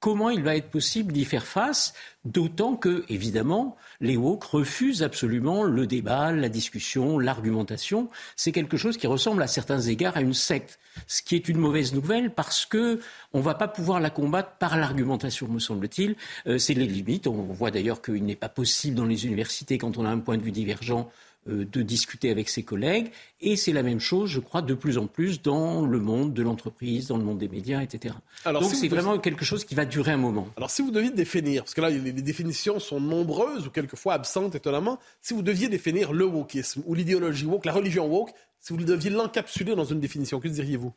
[0.00, 1.92] comment il va être possible d'y faire face,
[2.24, 8.08] d'autant que, évidemment, les woke refusent absolument le débat, la discussion, l'argumentation.
[8.34, 11.58] C'est quelque chose qui ressemble à certains égards à une secte, ce qui est une
[11.58, 13.00] mauvaise nouvelle parce que
[13.34, 16.16] on va pas pouvoir la combattre par l'argumentation, me semble-t-il.
[16.46, 17.26] Euh, c'est les limites.
[17.26, 20.38] On voit d'ailleurs qu'il n'est pas possible dans les universités, quand on a un point
[20.38, 21.10] de vue divergent,
[21.46, 23.10] de discuter avec ses collègues.
[23.40, 26.42] Et c'est la même chose, je crois, de plus en plus dans le monde de
[26.42, 28.14] l'entreprise, dans le monde des médias, etc.
[28.44, 30.48] Donc c'est vraiment quelque chose qui va durer un moment.
[30.56, 34.54] Alors si vous deviez définir, parce que là les, définitions sont nombreuses ou quelquefois absentes
[34.54, 38.84] étonnamment, si vous deviez définir le wokisme ou l'idéologie woke, la religion woke, si vous
[38.84, 40.92] deviez l'encapsuler dans une définition, que diriez-vous?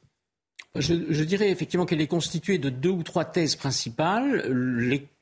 [0.75, 4.43] Je, dirais effectivement qu'elle est constituée de deux ou trois thèses principales.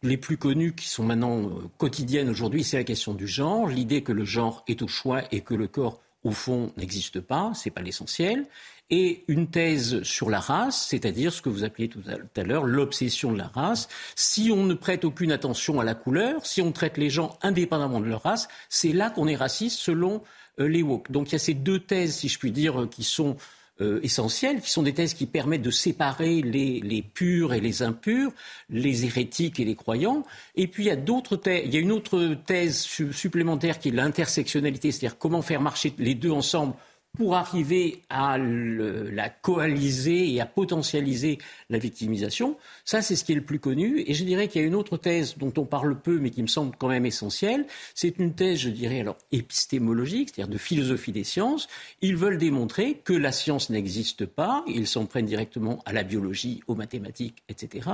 [0.02, 4.02] Les, plus connues, qui sont maintenant euh, quotidiennes aujourd'hui, c'est la question du genre, l'idée
[4.02, 7.70] que le genre est au choix et que le corps, au fond, n'existe pas, c'est
[7.70, 8.46] pas l'essentiel.
[8.90, 13.32] Et une thèse sur la race, c'est-à-dire ce que vous appeliez tout à l'heure l'obsession
[13.34, 13.90] de la race.
[14.16, 18.00] Si on ne prête aucune attention à la couleur, si on traite les gens indépendamment
[18.00, 20.22] de leur race, c'est là qu'on est raciste selon
[20.60, 21.12] euh, les woke.
[21.12, 23.36] Donc il y a ces deux thèses, si je puis dire, qui sont
[23.82, 28.32] euh, essentielles, qui sont des thèses qui permettent de séparer les, purs et les impurs,
[28.70, 30.24] les hérétiques et les croyants.
[30.56, 33.90] Et puis il y a d'autres thèses, il y a une autre thèse supplémentaire qui
[33.90, 36.74] est l'intersectionnalité, c'est-à-dire comment faire marcher les deux ensemble
[37.18, 42.58] pour arriver à la coaliser et à potentialiser la victimisation.
[42.86, 44.04] Ça, c'est ce qui est le plus connu.
[44.08, 46.42] Et je dirais qu'il y a une autre thèse dont on parle peu, mais qui
[46.42, 47.66] me semble quand même essentielle.
[47.96, 51.68] C'est une thèse, je dirais, alors épistémologique, c'est-à-dire de philosophie des sciences.
[52.02, 54.64] Ils veulent démontrer que la science n'existe pas.
[54.68, 57.90] Ils s'en prennent directement à la biologie, aux mathématiques, etc.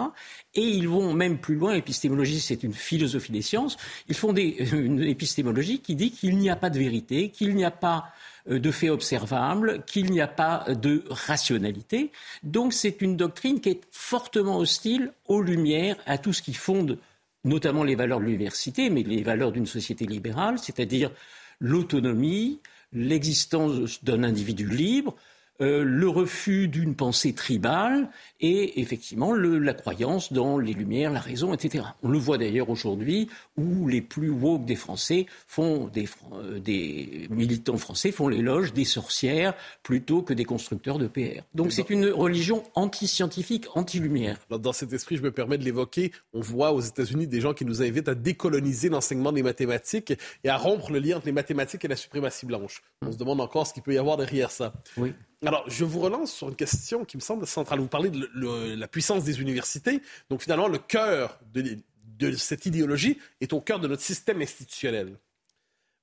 [0.54, 1.74] Et ils vont même plus loin.
[1.74, 3.78] Épistémologie, c'est une philosophie des sciences.
[4.10, 7.66] Ils font des, une épistémologie qui dit qu'il n'y a pas de vérité, qu'il n'y
[7.66, 8.12] a pas
[8.48, 12.12] de faits observables, qu'il n'y a pas de rationalité.
[12.44, 16.98] Donc c'est une doctrine qui est fortement hostile aux Lumières, à tout ce qui fonde
[17.44, 21.12] notamment les valeurs de l'université, mais les valeurs d'une société libérale, c'est-à-dire
[21.60, 22.60] l'autonomie,
[22.94, 25.16] l'existence d'un individu libre,
[25.60, 31.54] euh, le refus d'une pensée tribale et effectivement la croyance dans les lumières, la raison,
[31.54, 31.84] etc.
[32.04, 37.28] On le voit d'ailleurs aujourd'hui où les plus woke des Français font des, euh, des
[37.32, 41.42] militants français font l'éloge des sorcières plutôt que des constructeurs de PR.
[41.56, 44.38] Donc c'est une religion anti-scientifique, anti-lumière.
[44.50, 46.12] Dans cet esprit, je me permets de l'évoquer.
[46.34, 50.50] On voit aux États-Unis des gens qui nous invitent à décoloniser l'enseignement des mathématiques et
[50.50, 52.84] à rompre le lien entre les mathématiques et la suprématie blanche.
[53.02, 54.74] On se demande encore ce qu'il peut y avoir derrière ça.
[54.98, 55.14] Oui.
[55.46, 57.80] Alors, je vous relance sur une question qui me semble centrale.
[57.80, 60.02] Vous parlez de la puissance des universités.
[60.30, 61.78] Donc, finalement, le cœur de,
[62.18, 65.18] de cette idéologie est au cœur de notre système institutionnel.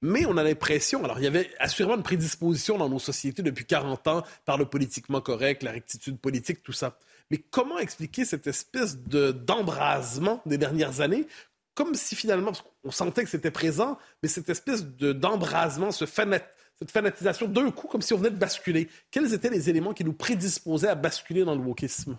[0.02, 3.64] Mais on a l'impression, alors il y avait assurément une prédisposition dans nos sociétés depuis
[3.64, 6.98] 40 ans par le politiquement correct, la rectitude politique, tout ça.
[7.30, 11.26] Mais comment expliquer cette espèce de, d'embrasement des dernières années
[11.74, 12.52] comme si finalement,
[12.84, 16.42] on sentait que c'était présent, mais cette espèce de, d'embrasement, ce fanat,
[16.78, 18.88] cette fanatisation d'un coup, comme si on venait de basculer.
[19.10, 22.18] Quels étaient les éléments qui nous prédisposaient à basculer dans le wokisme?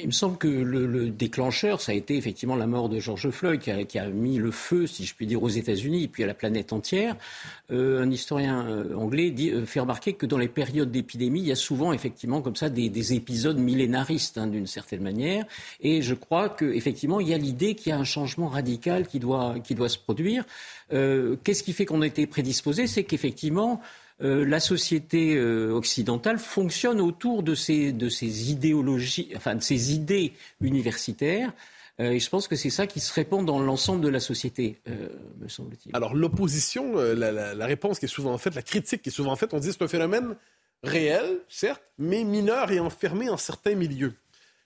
[0.00, 3.60] Il me semble que le, déclencheur, ça a été effectivement la mort de George Floyd,
[3.60, 6.34] qui a, mis le feu, si je puis dire, aux États-Unis et puis à la
[6.34, 7.16] planète entière.
[7.70, 11.46] Euh, un historien euh, anglais dit, euh, fait remarquer que dans les périodes d'épidémie, il
[11.46, 15.44] y a souvent effectivement comme ça des, épisodes millénaristes, hein, d'une certaine manière.
[15.80, 19.18] Et je crois qu'effectivement, il y a l'idée qu'il y a un changement radical qui
[19.18, 20.44] doit, qui doit se produire.
[20.90, 22.86] Qu'est-ce qui fait qu'on a été prédisposé?
[22.86, 23.80] C'est qu'effectivement,
[24.22, 29.92] euh, la société euh, occidentale fonctionne autour de ces, de ces idéologies, enfin de ces
[29.92, 31.52] idées universitaires.
[32.00, 34.80] Euh, et je pense que c'est ça qui se répand dans l'ensemble de la société,
[35.40, 35.94] me semble-t-il.
[35.94, 39.58] Alors l'opposition, la, réponse qui est souvent faite, la critique qui est souvent faite, on
[39.58, 40.36] dit c'est un phénomène
[40.84, 44.14] réel, certes, mais mineur et enfermé en certains milieux.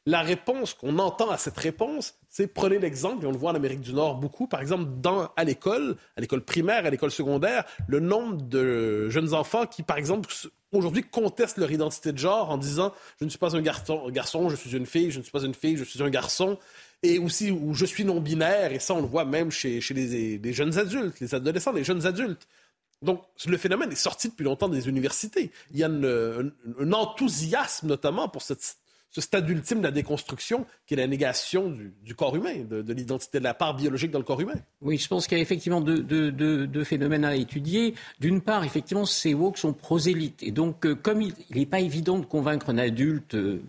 [0.09, 3.55] La réponse qu'on entend à cette réponse, c'est prenez l'exemple, et on le voit en
[3.55, 7.67] Amérique du Nord beaucoup, par exemple, dans, à l'école, à l'école primaire, à l'école secondaire,
[7.89, 10.33] le nombre de jeunes enfants qui, par exemple,
[10.73, 14.49] aujourd'hui contestent leur identité de genre en disant je ne suis pas un garçon, garçon,
[14.49, 16.59] je suis une fille, je ne suis pas une fille, je suis un garçon,
[17.03, 19.93] et aussi où je suis non binaire, et ça on le voit même chez, chez
[19.93, 22.49] les, les jeunes adultes, les adolescents, les jeunes adultes.
[23.03, 25.53] Donc, le phénomène est sorti depuis longtemps des universités.
[25.71, 28.79] Il y a un enthousiasme, notamment, pour cette,
[29.11, 33.39] ce stade ultime de la déconstruction qui est la négation du, corps humain, de, l'identité
[33.39, 34.59] de la part biologique dans le corps humain.
[34.83, 37.95] Oui, je pense qu'il y a effectivement deux, phénomènes à étudier.
[38.21, 40.43] D'une part, effectivement, ces woke sont prosélytes.
[40.43, 43.63] Et donc, euh, comme il n'est pas évident de convaincre un adulte euh,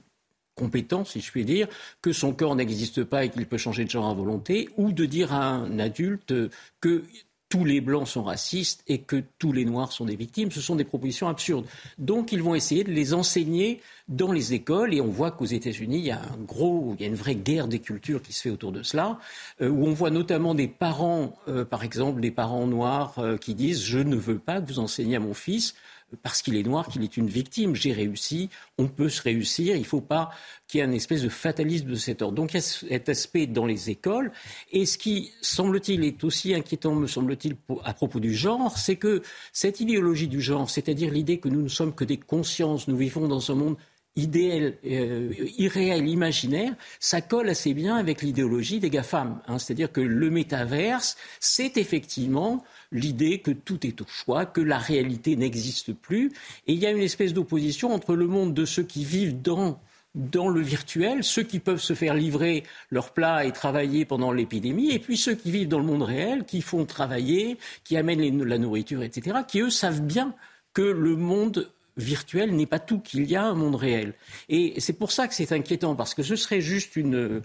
[0.56, 1.68] compétent, si je puis dire,
[2.02, 5.06] que son corps n'existe pas et qu'il peut changer de genre à volonté, ou de
[5.06, 6.34] dire à un adulte
[6.82, 7.04] que
[7.50, 10.52] tous les blancs sont racistes et que tous les noirs sont des victimes.
[10.52, 11.66] Ce sont des propositions absurdes.
[11.98, 15.98] Donc ils vont essayer de les enseigner dans les écoles et on voit qu'aux États-Unis,
[15.98, 18.44] il y a un gros, il y a une vraie guerre des cultures qui se
[18.44, 19.18] fait autour de cela,
[19.62, 23.56] euh, où on voit notamment des parents, euh, par exemple, des parents noirs euh, qui
[23.56, 25.74] disent je ne veux pas que vous enseigniez à mon fils
[26.22, 27.76] parce qu'il est noir, qu'il est une victime.
[27.76, 30.30] J'ai réussi, on peut se réussir, il ne faut pas
[30.68, 32.36] qu'il y ait un espèce de fatalisme de cet ordre.
[32.36, 34.32] Donc il y a cet aspect dans les écoles.
[34.72, 39.22] Et ce qui, semble-t-il, est aussi inquiétant, me semble-t-il, à propos du genre, c'est que
[39.54, 43.28] cette idéologie du genre, c'est-à-dire l'idée que nous ne sommes que des consciences, nous vivons
[43.28, 43.78] dans un monde
[44.16, 49.42] idéal, euh, irréel, imaginaire, ça colle assez bien avec l'idéologie des GAFAM.
[49.48, 49.60] Hein.
[49.60, 55.36] C'est-à-dire que le métaverse, c'est effectivement l'idée que tout est au choix, que la réalité
[55.36, 56.32] n'existe plus.
[56.68, 59.80] Et il y a une espèce d'opposition entre le monde de ceux qui vivent dans
[60.16, 64.90] dans le virtuel, ceux qui peuvent se faire livrer leurs plats et travailler pendant l'épidémie,
[64.92, 68.58] et puis ceux qui vivent dans le monde réel, qui font travailler, qui amènent la
[68.58, 70.34] nourriture, etc., qui eux savent bien
[70.74, 74.14] que le monde virtuel n'est pas tout, qu'il y a un monde réel.
[74.48, 77.42] Et c'est pour ça que c'est inquiétant, parce que ce serait juste une,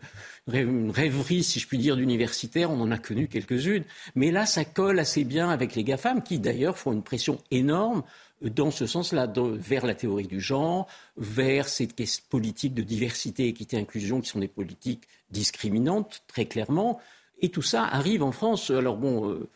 [0.46, 4.98] rêverie, si je puis dire, d'universitaire, on en a connu quelques-unes, mais là, ça colle
[4.98, 8.02] assez bien avec les GAFAM, qui d'ailleurs font une pression énorme
[8.42, 11.88] dans ce sens-là, vers la théorie du genre, vers ces
[12.28, 17.00] politiques de diversité, équité, inclusion, qui sont des politiques discriminantes, très clairement.
[17.40, 18.70] Et tout ça arrive en France.
[18.70, 19.48] Alors bon, euh,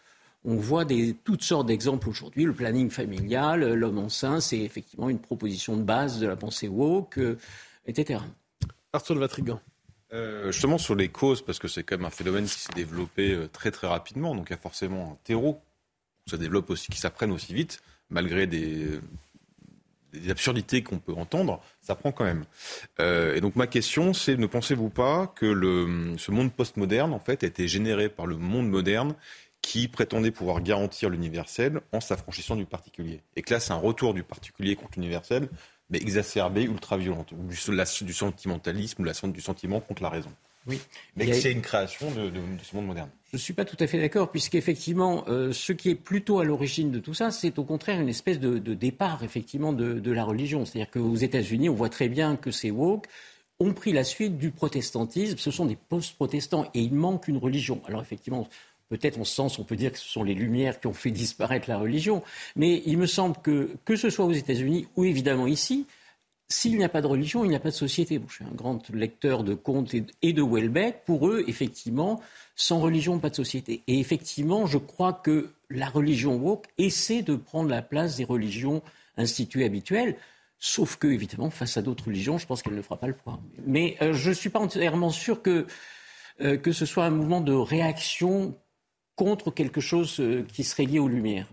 [0.48, 2.44] on voit des, toutes sortes d'exemples aujourd'hui.
[2.44, 7.18] Le planning familial, l'homme enceint, c'est effectivement une proposition de base de la pensée woke,
[7.18, 7.38] euh,
[7.87, 8.20] etc.
[8.94, 9.61] Arthur de Vatrigan.
[10.14, 13.32] Euh, justement sur les causes, parce que c'est quand même un phénomène qui s'est développé
[13.32, 15.61] euh, très très rapidement, donc il y a forcément un terreau
[16.26, 17.80] ça développe aussi, qui s'apprenne aussi vite,
[18.11, 19.00] malgré des,
[20.28, 22.44] absurdités qu'on peut entendre, ça prend quand même.
[22.98, 27.44] et donc ma question, c'est ne pensez-vous pas que le, ce monde postmoderne, en fait,
[27.44, 29.14] a été généré par le monde moderne
[29.68, 33.20] qui prétendait pouvoir garantir l'universel en s'affranchissant du particulier.
[33.37, 35.50] Et que là, c'est un retour du particulier contre l'universel,
[35.90, 40.31] mais exacerbé, ultra-violent, du, sentimentalisme ou la, du sentiment contre la raison.
[40.66, 40.81] Oui.
[41.16, 43.11] Mais c'est une création de, ce monde moderne.
[43.31, 46.46] Je ne suis pas tout à fait d'accord, puisqu'effectivement, euh, ce qui est plutôt à
[46.46, 50.25] l'origine de tout ça, c'est au contraire une espèce de, départ, effectivement, de, de la
[50.25, 50.64] religion.
[50.64, 53.06] C'est-à-dire qu'aux États-Unis, on voit très bien que ces woke
[53.60, 55.37] ont pris la suite du protestantisme.
[55.37, 57.83] Ce sont des post-protestants et il manque une religion.
[57.87, 58.48] Alors effectivement,
[58.88, 61.10] peut-être en ce sens, on peut dire que ce sont les Lumières qui ont fait
[61.10, 62.22] disparaître la religion.
[62.56, 65.86] Mais il me semble que, que ce soit aux États-Unis ou évidemment ici,
[66.50, 68.20] s'il n'y a pas de religion, il n'y a pas de société.
[68.26, 71.04] je suis un grand lecteur de Comte et de Welbeck.
[71.04, 72.22] Pour eux, effectivement,
[72.56, 73.82] sans religion, pas de société.
[73.86, 78.82] Et effectivement, je crois que la religion woke essaie de prendre la place des religions
[79.18, 80.16] instituées habituelles.
[80.58, 83.40] Sauf que, évidemment, face à d'autres religions, je pense qu'elle ne fera pas le poids.
[83.66, 85.66] Mais euh, je ne suis pas entièrement sûr que,
[86.40, 88.56] euh, que ce soit un mouvement de réaction
[89.19, 91.48] contre quelque chose euh, qui serait lié aux Lumières.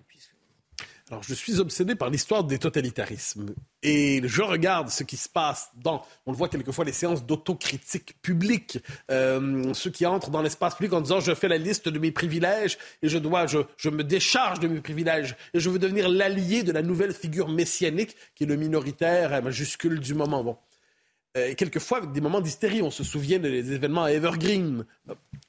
[1.09, 3.53] Alors, je suis obsédé par l'histoire des totalitarismes.
[3.84, 8.20] Et je regarde ce qui se passe dans, on le voit quelquefois, les séances d'autocritique
[8.22, 8.80] publique.
[9.11, 12.11] Euh, ceux qui entrent dans l'espace public en disant je fais la liste de mes
[12.11, 16.09] privilèges et je dois, je, je me décharge de mes privilèges et je veux devenir
[16.09, 20.43] l'allié de la nouvelle figure messianique qui est le minoritaire majuscule du moment.
[20.43, 20.57] Bon.
[21.38, 22.81] Euh, quelquefois avec des moments d'hystérie.
[22.81, 24.86] On se souvient des événements à Evergreen.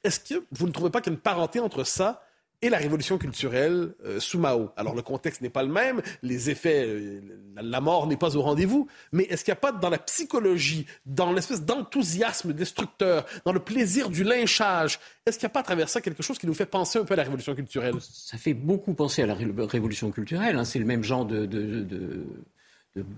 [0.03, 2.22] Est-ce que vous ne trouvez pas qu'il y a une parenté entre ça
[2.62, 4.70] et la révolution culturelle euh, sous Mao?
[4.76, 7.20] Alors le contexte n'est pas le même, les effets, euh,
[7.55, 10.87] la mort n'est pas au rendez-vous, mais est-ce qu'il n'y a pas dans la psychologie,
[11.05, 15.64] dans l'espèce d'enthousiasme destructeur, dans le plaisir du lynchage, est-ce qu'il n'y a pas à
[15.64, 17.95] travers ça quelque chose qui nous fait penser un peu à la révolution culturelle?
[18.01, 20.64] Ça fait beaucoup penser à la révolution culturelle, hein.
[20.64, 22.26] c'est le même genre de de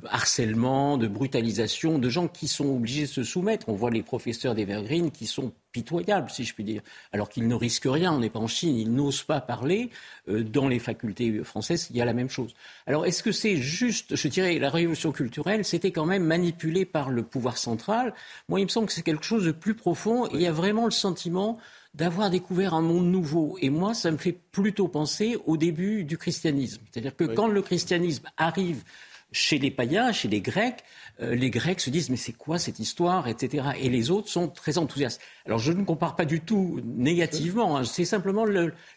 [0.09, 3.69] harcèlement, de brutalisation, de gens qui sont obligés de se soumettre.
[3.69, 7.55] On voit les professeurs d'Evergreen qui sont pitoyables, si je puis dire, alors qu'ils ne
[7.55, 8.13] risquent rien.
[8.13, 9.91] On n'est pas en Chine, ils n'osent pas parler.
[10.29, 12.55] Euh, dans les facultés françaises, il y a la même chose.
[12.87, 17.11] Alors, est-ce que c'est juste, je dirais, la révolution culturelle, c'était quand même manipulé par
[17.11, 18.15] le pouvoir central?
[18.49, 20.27] Moi, il me semble que c'est quelque chose de plus profond.
[20.27, 21.59] Et il y a vraiment le sentiment
[21.95, 23.57] d'avoir découvert un monde nouveau.
[23.61, 26.83] Et moi, ça me fait plutôt penser au début du christianisme.
[26.91, 28.85] C'est-à-dire que quand le christianisme arrive
[29.33, 30.85] chez les païens, chez les Grecs,
[31.21, 33.71] euh, les Grecs se disent mais c'est quoi cette histoire, etc.
[33.81, 35.21] Et les autres sont très enthousiastes.
[35.47, 37.85] Alors je ne compare pas du tout négativement, hein.
[37.85, 38.45] c'est simplement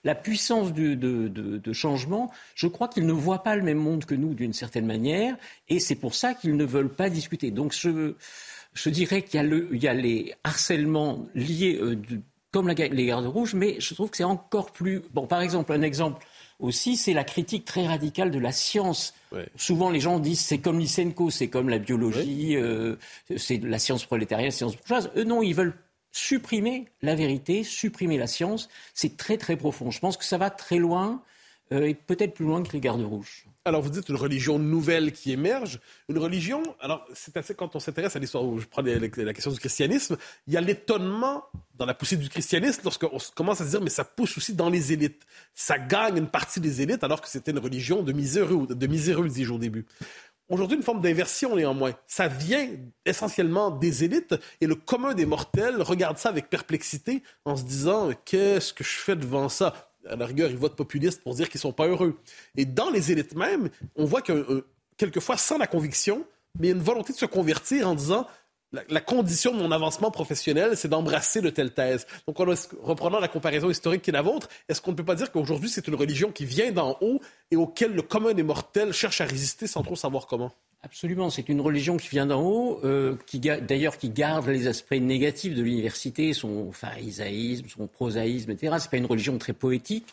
[0.04, 2.32] la puissance de, changement.
[2.56, 5.36] Je crois qu'ils ne voient pas le même monde que nous d'une certaine manière,
[5.70, 7.52] et c'est pour ça qu'ils ne veulent pas discuter.
[7.52, 11.96] Donc je, dirais qu'il y, y, a les harcèlements liés euh,
[12.52, 15.02] comme les gardes rouges, mais je trouve que c'est encore plus.
[15.14, 16.26] Bon, par exemple, un exemple
[16.62, 19.14] aussi, c'est la critique très radicale de la science.
[19.55, 22.95] Souvent, les gens disent c'est comme Lysenko, c'est comme la biologie, euh,
[23.36, 25.12] c'est la science prolétarienne, la science bourgeoise.
[25.16, 25.76] Eux, non, ils veulent
[26.12, 28.70] supprimer la vérité, supprimer la science.
[28.93, 29.91] C'est très, très profond.
[29.91, 31.24] Je pense que ça va très loin,
[31.72, 33.45] euh, et peut-être plus loin que les gardes rouges.
[33.64, 35.80] Alors, vous dites une religion nouvelle qui émerge.
[36.09, 39.59] Une religion, alors, c'est assez, quand on s'intéresse à l'histoire, je prends la, question du
[39.59, 41.45] christianisme, il y a l'étonnement
[41.76, 44.70] dans la poussée du christianisme lorsqu'on commence à se dire, mais ça pousse aussi dans
[44.70, 45.28] les élites.
[45.53, 49.30] Ça gagne une partie des élites alors que c'était une religion de miséreux, de miséreux,
[49.30, 49.86] dis-je au début.
[50.49, 51.93] Aujourd'hui, une forme d'inversion néanmoins.
[52.07, 52.68] Ça vient
[53.05, 58.09] essentiellement des élites et le commun des mortels regarde ça avec perplexité en se disant
[58.26, 59.91] qu'est-ce que je fais devant ça?
[60.10, 62.18] À la rigueur, ils votent populistes pour dire qu'ils sont pas heureux.
[62.56, 66.26] Et dans les élites même, on voit que euh, quelquefois, sans la conviction,
[66.60, 68.28] mais une volonté de se convertir en disant
[68.72, 72.08] la, condition de mon avancement professionnel, c'est d'embrasser de telles thèses.
[72.26, 72.45] Donc, en
[72.82, 75.70] reprenant la comparaison historique qui est la vôtre, est-ce qu'on ne peut pas dire qu'aujourd'hui,
[75.70, 77.20] c'est une religion qui vient d'en haut
[77.52, 80.54] et auquel le commun des mortels cherche à résister sans trop savoir comment?
[80.84, 84.94] Absolument, c'est une religion qui vient d'en haut, euh, qui d'ailleurs qui garde les aspects
[84.94, 88.78] négatifs de l'université, son pharisaïsme, son prosaïsme, etc.
[88.80, 90.08] C'est pas une religion très poétique.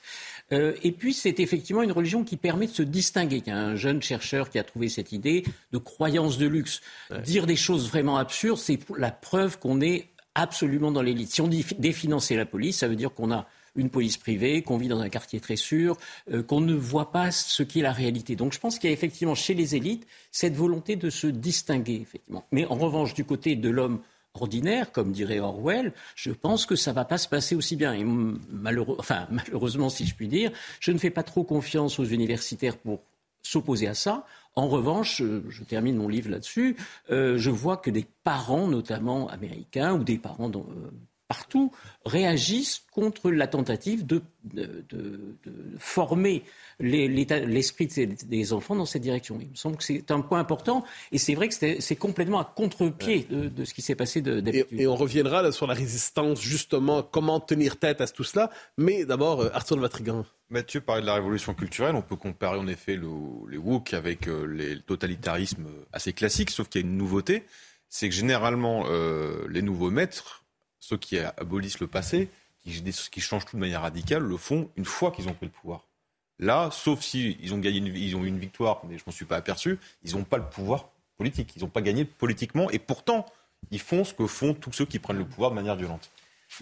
[0.53, 3.43] Euh, et puis c'est effectivement une religion qui permet de se distinguer.
[3.47, 5.43] Il y a un jeune chercheur qui a trouvé cette idée
[5.73, 6.83] de croyance de luxe.
[7.25, 11.33] Dire des choses vraiment absurdes, c'est la preuve qu'on est absolument dans l'élite.
[11.33, 13.47] Si on dit définancer la police, ça veut dire qu'on a
[13.77, 15.97] une police privée, qu'on vit dans un quartier très sûr,
[16.33, 18.37] euh, qu'on ne voit pas ce qui est la réalité.
[18.37, 22.01] Donc je pense qu'il y a effectivement chez les élites cette volonté de se distinguer,
[22.03, 22.45] effectivement.
[22.53, 24.01] Mais en revanche, du côté de l'homme
[24.35, 27.95] ordinaire, comme dirait Orwell, je pense que ça ne va pas se passer aussi bien.
[27.95, 28.05] Et
[28.99, 33.01] enfin, malheureusement, si je puis dire, je ne fais pas trop confiance aux universitaires pour
[33.43, 34.27] s'opposer à ça.
[34.55, 36.77] En revanche, je termine mon livre là-dessus,
[37.11, 40.91] euh, je vois que des parents, notamment américains, ou des parents euh,
[41.29, 41.71] partout
[42.05, 44.23] réagissent contre la tentative de,
[45.79, 46.43] former
[46.81, 49.39] l'esprit des enfants dans cette direction.
[49.41, 52.45] Il me semble que c'est un point important et c'est vrai que c'est complètement à
[52.45, 54.67] contre-pied de, ce qui s'est passé d'habitude.
[54.73, 58.51] Et, et, on reviendra sur la résistance, justement, comment tenir tête à tout cela.
[58.77, 60.25] Mais d'abord, euh, Arthur de Vatrigan.
[60.51, 61.95] Mathieu parlait de la révolution culturelle.
[61.95, 63.09] On peut comparer en effet le,
[63.51, 67.45] les woke avec euh, les totalitarismes assez classiques, sauf qu'il y a une nouveauté.
[67.91, 70.38] C'est que généralement, euh, les nouveaux maîtres
[70.81, 72.29] ceux qui abolissent le passé,
[72.63, 75.53] qui, qui changent tout de manière radicale le font une fois qu'ils ont pris le
[75.53, 75.85] pouvoir.
[76.39, 79.25] Là, sauf si ils ont gagné, ils ont eu une victoire, mais je m'en suis
[79.25, 83.27] pas aperçu, ils n'ont pas le pouvoir politique, ils n'ont pas gagné politiquement, et pourtant,
[83.73, 86.11] ils font ce que font tous ceux qui prennent le pouvoir de manière violente.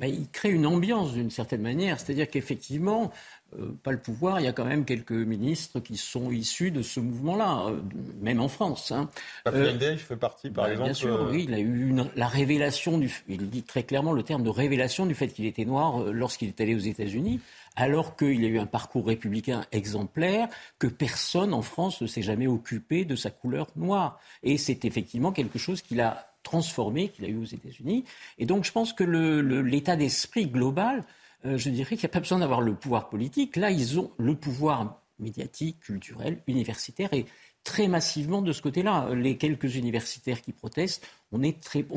[0.00, 3.12] Mais ils créent une ambiance d'une certaine manière, c'est-à-dire qu'effectivement,
[3.54, 6.82] euh, pas le pouvoir, il y a quand même quelques ministres qui sont issus de
[6.82, 7.80] ce mouvement-là, euh,
[8.20, 8.90] même en France.
[8.90, 9.08] Hein.
[9.46, 10.88] Euh, fait partie, par bah, exemple.
[10.88, 14.12] Bien sûr, euh, oui, il a eu une, la révélation du, il dit très clairement
[14.12, 17.40] le terme de révélation du fait qu'il était noir lorsqu'il est allé aux États-Unis,
[17.76, 22.48] alors qu'il a eu un parcours républicain exemplaire, que personne en France ne s'est jamais
[22.48, 24.18] occupé de sa couleur noire.
[24.42, 28.04] Et c'est effectivement quelque chose qu'il a transformé, qu'il a eu aux États-Unis.
[28.38, 31.04] Et donc, je pense que l'état d'esprit global
[31.46, 33.56] euh, je dirais qu'il n'y a pas besoin d'avoir le pouvoir politique.
[33.56, 37.26] Là, ils ont le pouvoir médiatique, culturel, universitaire et
[37.64, 39.10] très massivement de ce côté-là.
[39.14, 41.40] Les quelques universitaires qui protestent, on,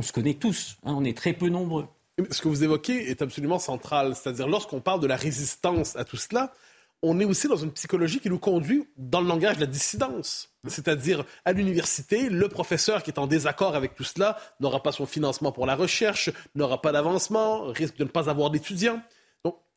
[0.01, 1.87] se connaît tous, hein, on est très peu nombreux.
[2.31, 4.15] Ce que vous évoquez est absolument central.
[4.15, 6.53] C'est-à-dire, lorsqu'on parle de la résistance à tout cela,
[7.01, 10.49] on est aussi dans une psychologie qui nous conduit dans le langage de la dissidence.
[10.67, 15.05] C'est-à-dire, à, l'université, le professeur qui est en désaccord avec tout cela n'aura pas son
[15.05, 19.01] financement pour la recherche, n'aura pas d'avancement, risque de ne pas avoir d'étudiants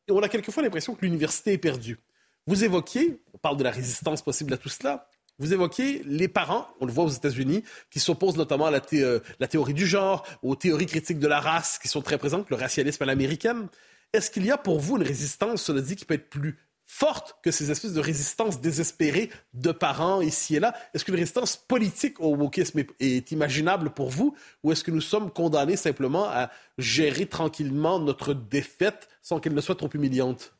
[0.09, 1.99] on a quelquefois l'impression que l'université est perdue.
[2.47, 5.07] Vous évoquiez, on parle de la résistance possible à tout cela,
[5.39, 9.19] vous évoquiez les parents, on le voit aux États-Unis, qui s'opposent notamment à la, euh,
[9.39, 12.55] la, théorie du genre, aux théories critiques de la race qui sont très présentes, le
[12.55, 13.67] racialisme à l'américaine.
[14.13, 16.59] Est-ce qu'il y a pour vous une résistance, cela dit, qui peut être plus
[16.93, 20.75] forte que ces espèces de résistance désespérée de parents ici et là.
[20.93, 25.01] Est-ce qu'une résistance politique au wokisme est, est, imaginable pour vous ou est-ce que nous
[25.01, 30.53] sommes condamnés simplement à gérer tranquillement notre défaite sans qu'elle ne soit trop humiliante?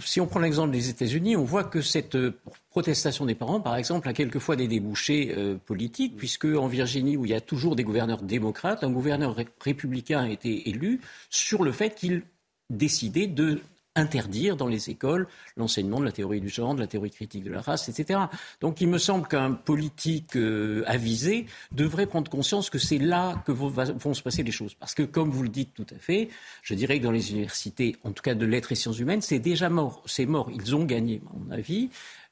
[0.00, 2.36] Si on prend l'exemple des États-Unis, on voit que cette euh,
[2.70, 7.24] protestation des parents, par exemple, a quelquefois des débouchés euh, politiques, puisque en Virginie, où
[7.24, 11.70] il y a toujours des gouverneurs démocrates, un gouverneur républicain a été élu sur le
[11.70, 12.22] fait qu'il
[12.70, 13.60] décidait de
[13.98, 15.26] interdire dans les écoles
[15.56, 18.20] l'enseignement de la théorie du genre, de la théorie critique de la race, etc.
[18.60, 23.52] Donc il me semble qu'un politique euh, avisé devrait prendre conscience que c'est là que
[23.52, 24.74] vont, se passer les choses.
[24.74, 26.28] Parce que, comme vous le dites tout à fait,
[26.62, 29.38] je dirais que dans les universités, en tout cas de lettres et sciences humaines, c'est
[29.38, 30.02] déjà mort.
[30.06, 30.50] C'est mort.
[30.52, 31.90] Ils ont gagné, à mon avis.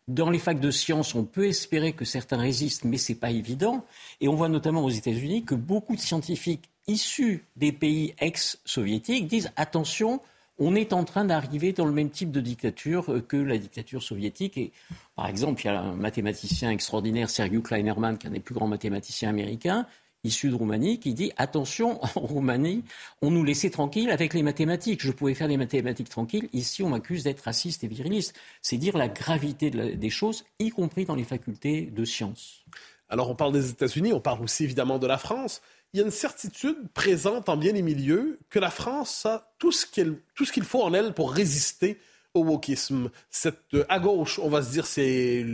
[0.09, 3.33] Dans les facs de sciences, on peut espérer que certains résistent, mais ce n'est pas
[3.33, 3.85] évident.
[4.21, 9.51] Et on voit notamment aux États-Unis que beaucoup de scientifiques issus des pays ex-soviétiques disent
[9.57, 10.21] attention,
[10.59, 14.03] on est en train d'arriver dans le même type de dictature euh, que la dictature
[14.03, 14.57] soviétique.
[14.57, 14.73] Et,
[15.15, 18.55] par exemple, il y a un mathématicien extraordinaire, Sergei Kleinerman, qui est un des plus
[18.55, 19.87] grands mathématiciens américains,
[20.25, 22.85] issu de Roumanie, qui dit attention, en Roumanie,
[23.23, 25.03] on nous laissait tranquilles avec les mathématiques.
[25.03, 26.49] Je pouvais faire des mathématiques tranquilles.
[26.53, 28.35] Ici, on m'accuse d'être raciste et viriliste.
[28.63, 32.65] C'est dire la gravité des choses, y compris dans les facultés de sciences.
[33.09, 36.05] Alors, on parle des États-Unis, on parle aussi évidemment de la France il y a
[36.05, 40.83] une certitude présente en bien des milieux que la France a tout ce qu'il faut
[40.83, 41.99] en elle pour résister
[42.37, 43.11] au wokisme.
[43.31, 45.45] Cette, euh, à gauche, on va se dire, c'est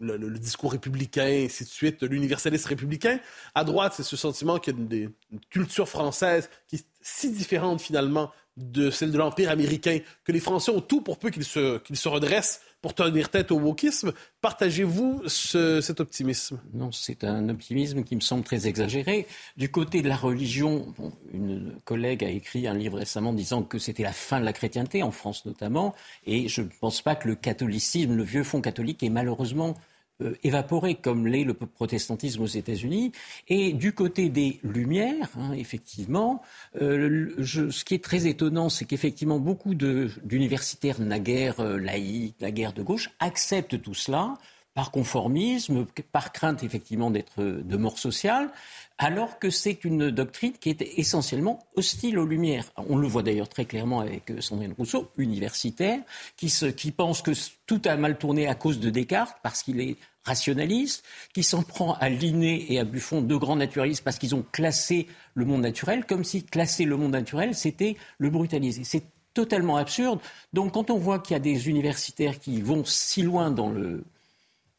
[0.00, 3.20] le, discours républicain, et ainsi de suite, l'universalisme républicain.
[3.54, 5.12] À droite, c'est ce sentiment qu'il y a une,
[5.50, 10.70] culture française qui est si différente finalement de celle de l'Empire américain que les Français
[10.70, 14.12] ont tout pour peu qu'ils se, qu'ils se redressent pour tenir tête au wokisme.
[14.40, 16.60] Partagez-vous cet optimisme?
[16.72, 19.26] Non, c'est un optimisme qui me semble très exagéré.
[19.56, 20.94] Du côté de la religion,
[21.32, 25.02] une collègue a écrit un livre récemment disant que c'était la fin de la chrétienté,
[25.02, 25.94] en France notamment,
[26.26, 29.74] et je ne pense pas que le catholicisme, le vieux fond catholique, est malheureusement
[30.22, 33.12] euh, évaporé comme l'est le protestantisme aux États-Unis.
[33.48, 36.42] Et du côté des Lumières, hein, effectivement,
[36.80, 42.82] euh, ce qui est très étonnant, c'est qu'effectivement beaucoup d'universitaires naguère euh, laïcs, naguère de
[42.82, 44.34] gauche, acceptent tout cela
[44.74, 48.50] par conformisme, par crainte effectivement d'être de mort sociale,
[48.98, 52.70] alors que c'est une doctrine qui est essentiellement hostile aux Lumières.
[52.76, 56.00] On le voit d'ailleurs très clairement avec Sandrine Rousseau, universitaire,
[56.36, 57.32] qui, qui pense que
[57.66, 61.04] tout a mal tourné à cause de Descartes, parce qu'il est rationaliste,
[61.34, 65.06] qui s'en prend à Linné et à Buffon, deux grands naturalistes, parce qu'ils ont classé
[65.34, 68.84] le monde naturel, comme si classer le monde naturel, c'était le brutaliser.
[68.84, 69.04] C'est
[69.34, 70.20] totalement absurde.
[70.52, 74.04] Donc quand on voit qu'il y a des universitaires qui vont si loin dans le,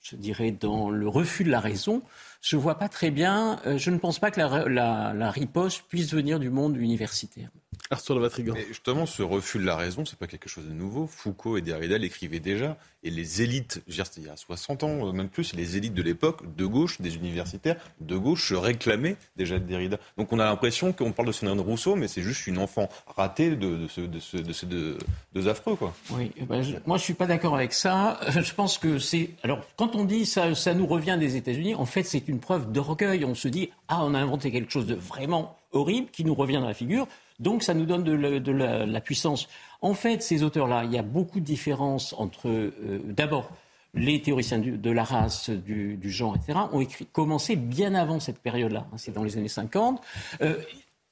[0.02, 2.02] je dirais, dans le refus de la raison,
[2.42, 5.84] je ne vois pas très bien, euh, je ne pense pas que la, la riposte
[5.88, 7.50] puisse venir du monde universitaire.
[7.90, 8.54] Arthur de Vatrigan.
[8.68, 11.08] justement, ce refus de la raison, c'est pas quelque chose de nouveau.
[11.08, 12.78] Foucault et Derrida l'écrivaient déjà.
[13.04, 15.76] Et les élites, je veux dire, il y a 60 ans, euh, même plus, les
[15.76, 19.98] élites de l'époque, de gauche, des universitaires, de gauche, se réclamaient déjà de Derrida.
[20.18, 23.56] Donc on a l'impression qu'on parle de Sandrine Rousseau, mais c'est juste une enfant ratée
[23.56, 25.94] de, ces deux, affreux, quoi.
[26.12, 28.20] Oui, eh ben, moi je suis pas d'accord avec ça.
[28.30, 29.32] Je pense que c'est.
[29.44, 32.72] Alors, quand on dit ça, ça nous revient des États-Unis, en fait, c'est une preuve
[32.72, 33.26] d'orgueil.
[33.26, 36.56] On se dit, ah, on a inventé quelque chose de vraiment horrible qui nous revient
[36.56, 37.08] dans la figure.
[37.42, 39.50] Donc ça nous donne de, la, puissance.
[39.82, 43.50] En fait, ces auteurs-là, il y a beaucoup de différences entre, euh, d'abord,
[43.94, 48.86] les théoriciens de la race, du, genre, etc., ont écrit, commencé bien avant cette période-là.
[48.92, 50.02] Hein, c'est dans les années 50.
[50.42, 50.56] Euh,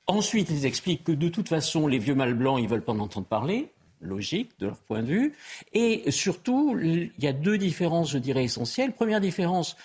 [0.08, 3.00] ensuite, ils expliquent que de toute façon, les vieux mâles blancs, ils veulent pas en
[3.00, 3.70] entendre parler
[4.02, 5.34] logique de leur point de vue.
[5.74, 8.94] Et surtout, il y a deux différences, je dirais, essentielles.
[8.94, 9.76] Première différence,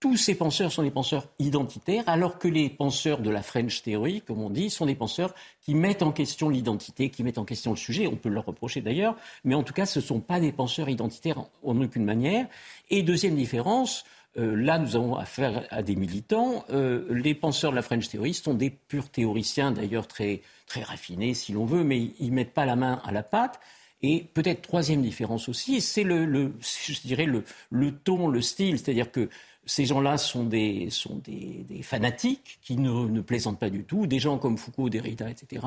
[0.00, 4.22] tous ces penseurs sont des penseurs identitaires, alors que les penseurs de la French Theory,
[4.22, 7.72] comme on dit, sont des penseurs qui mettent en question l'identité, qui mettent en question
[7.72, 8.06] le sujet.
[8.06, 10.88] On peut leur reprocher d'ailleurs, mais en tout cas, ce ne sont pas des penseurs
[10.88, 12.46] identitaires en, aucune manière.
[12.88, 14.06] Et deuxième différence,
[14.38, 16.64] euh, là, nous avons affaire à des militants.
[16.70, 21.34] Euh, les penseurs de la French Theory sont des purs théoriciens, d'ailleurs très, très raffinés,
[21.34, 23.60] si l'on veut, mais ils ne mettent pas la main à la pâte.
[24.02, 28.78] Et peut-être troisième différence aussi, c'est le, le, je dirais le, le ton, le style,
[28.78, 29.28] c'est-à-dire que
[29.66, 34.06] ces gens-là sont, des, sont des, fanatiques qui ne, plaisantent pas du tout.
[34.06, 35.66] Des gens comme Foucault, Derrida, etc.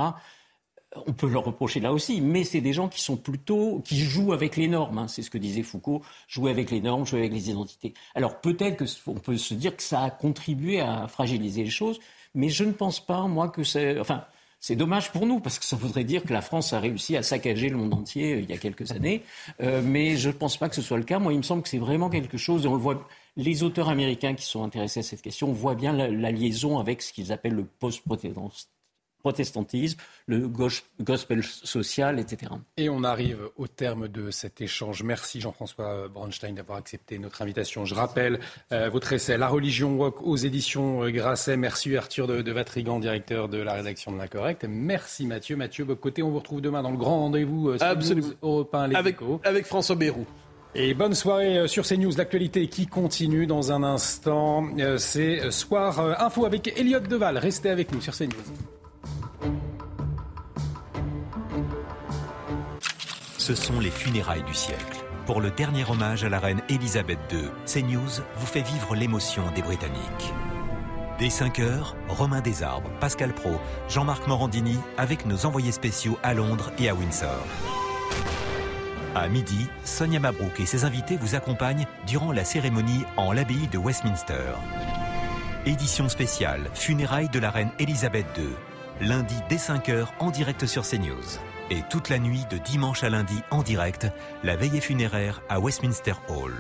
[1.07, 4.33] On peut leur reprocher là aussi, mais c'est des gens qui sont plutôt qui jouent
[4.33, 4.99] avec les normes.
[4.99, 5.07] Hein.
[5.07, 7.93] C'est ce que disait Foucault, jouer avec les normes, jouer avec les identités.
[8.13, 11.99] Alors peut-être qu'on peut se dire que ça a contribué à fragiliser les choses,
[12.35, 13.99] mais je ne pense pas, moi, que c'est.
[13.99, 14.25] Enfin,
[14.59, 17.21] c'est dommage pour nous, parce que ça voudrait dire que la France a réussi à
[17.21, 19.21] saccager le monde entier euh, il y a quelques années.
[19.61, 21.19] Euh, mais je ne pense pas que ce soit le cas.
[21.19, 23.05] Moi, il me semble que c'est vraiment quelque chose, et on le voit
[23.35, 27.13] les auteurs américains qui sont intéressés à cette question voient bien la, liaison avec ce
[27.13, 30.47] qu'ils appellent le post-protestantisme, le
[31.01, 32.51] gospel social, etc.
[32.77, 35.01] Et on arrive au terme de cet échange.
[35.01, 37.85] Merci Jean-François Bronstein d'avoir accepté notre invitation.
[37.85, 38.39] Je rappelle
[38.71, 41.57] euh, votre essai La religion aux éditions euh, Grasset.
[41.57, 44.65] Merci Arthur de, Vatrigan, directeur de la rédaction de l'Incorrect.
[44.69, 45.55] Merci Mathieu.
[45.55, 48.27] Mathieu Boccoté, on vous retrouve demain dans le grand rendez-vous euh, Absolument.
[48.93, 50.27] avec, avec François Bérou.
[50.75, 52.13] Et bonne soirée euh, sur CNews.
[52.17, 54.67] L'actualité qui continue dans un instant.
[54.79, 57.37] Euh, c'est Soir euh, Info avec Elliot Deval.
[57.37, 58.31] Restez avec nous sur CNews.
[63.37, 65.03] Ce sont les funérailles du siècle.
[65.27, 69.61] Pour le dernier hommage à la reine Elisabeth II, CNews vous fait vivre l'émotion des
[69.61, 70.33] Britanniques.
[71.19, 73.51] Dès 5 heures, Romain Desarbres, Pascal Pro,
[73.87, 77.45] Jean-Marc Morandini avec nos envoyés spéciaux à Londres et à Windsor.
[79.15, 83.77] À midi, Sonia Mabrouk et ses invités vous accompagnent durant la cérémonie en l'abbaye de
[83.77, 84.53] Westminster.
[85.67, 89.07] Édition spéciale Funérailles de la reine Elisabeth II.
[89.07, 91.39] Lundi dès 5h en direct sur CNews.
[91.69, 94.07] Et toute la nuit de dimanche à lundi en direct,
[94.43, 96.53] la veillée funéraire à Westminster Hall.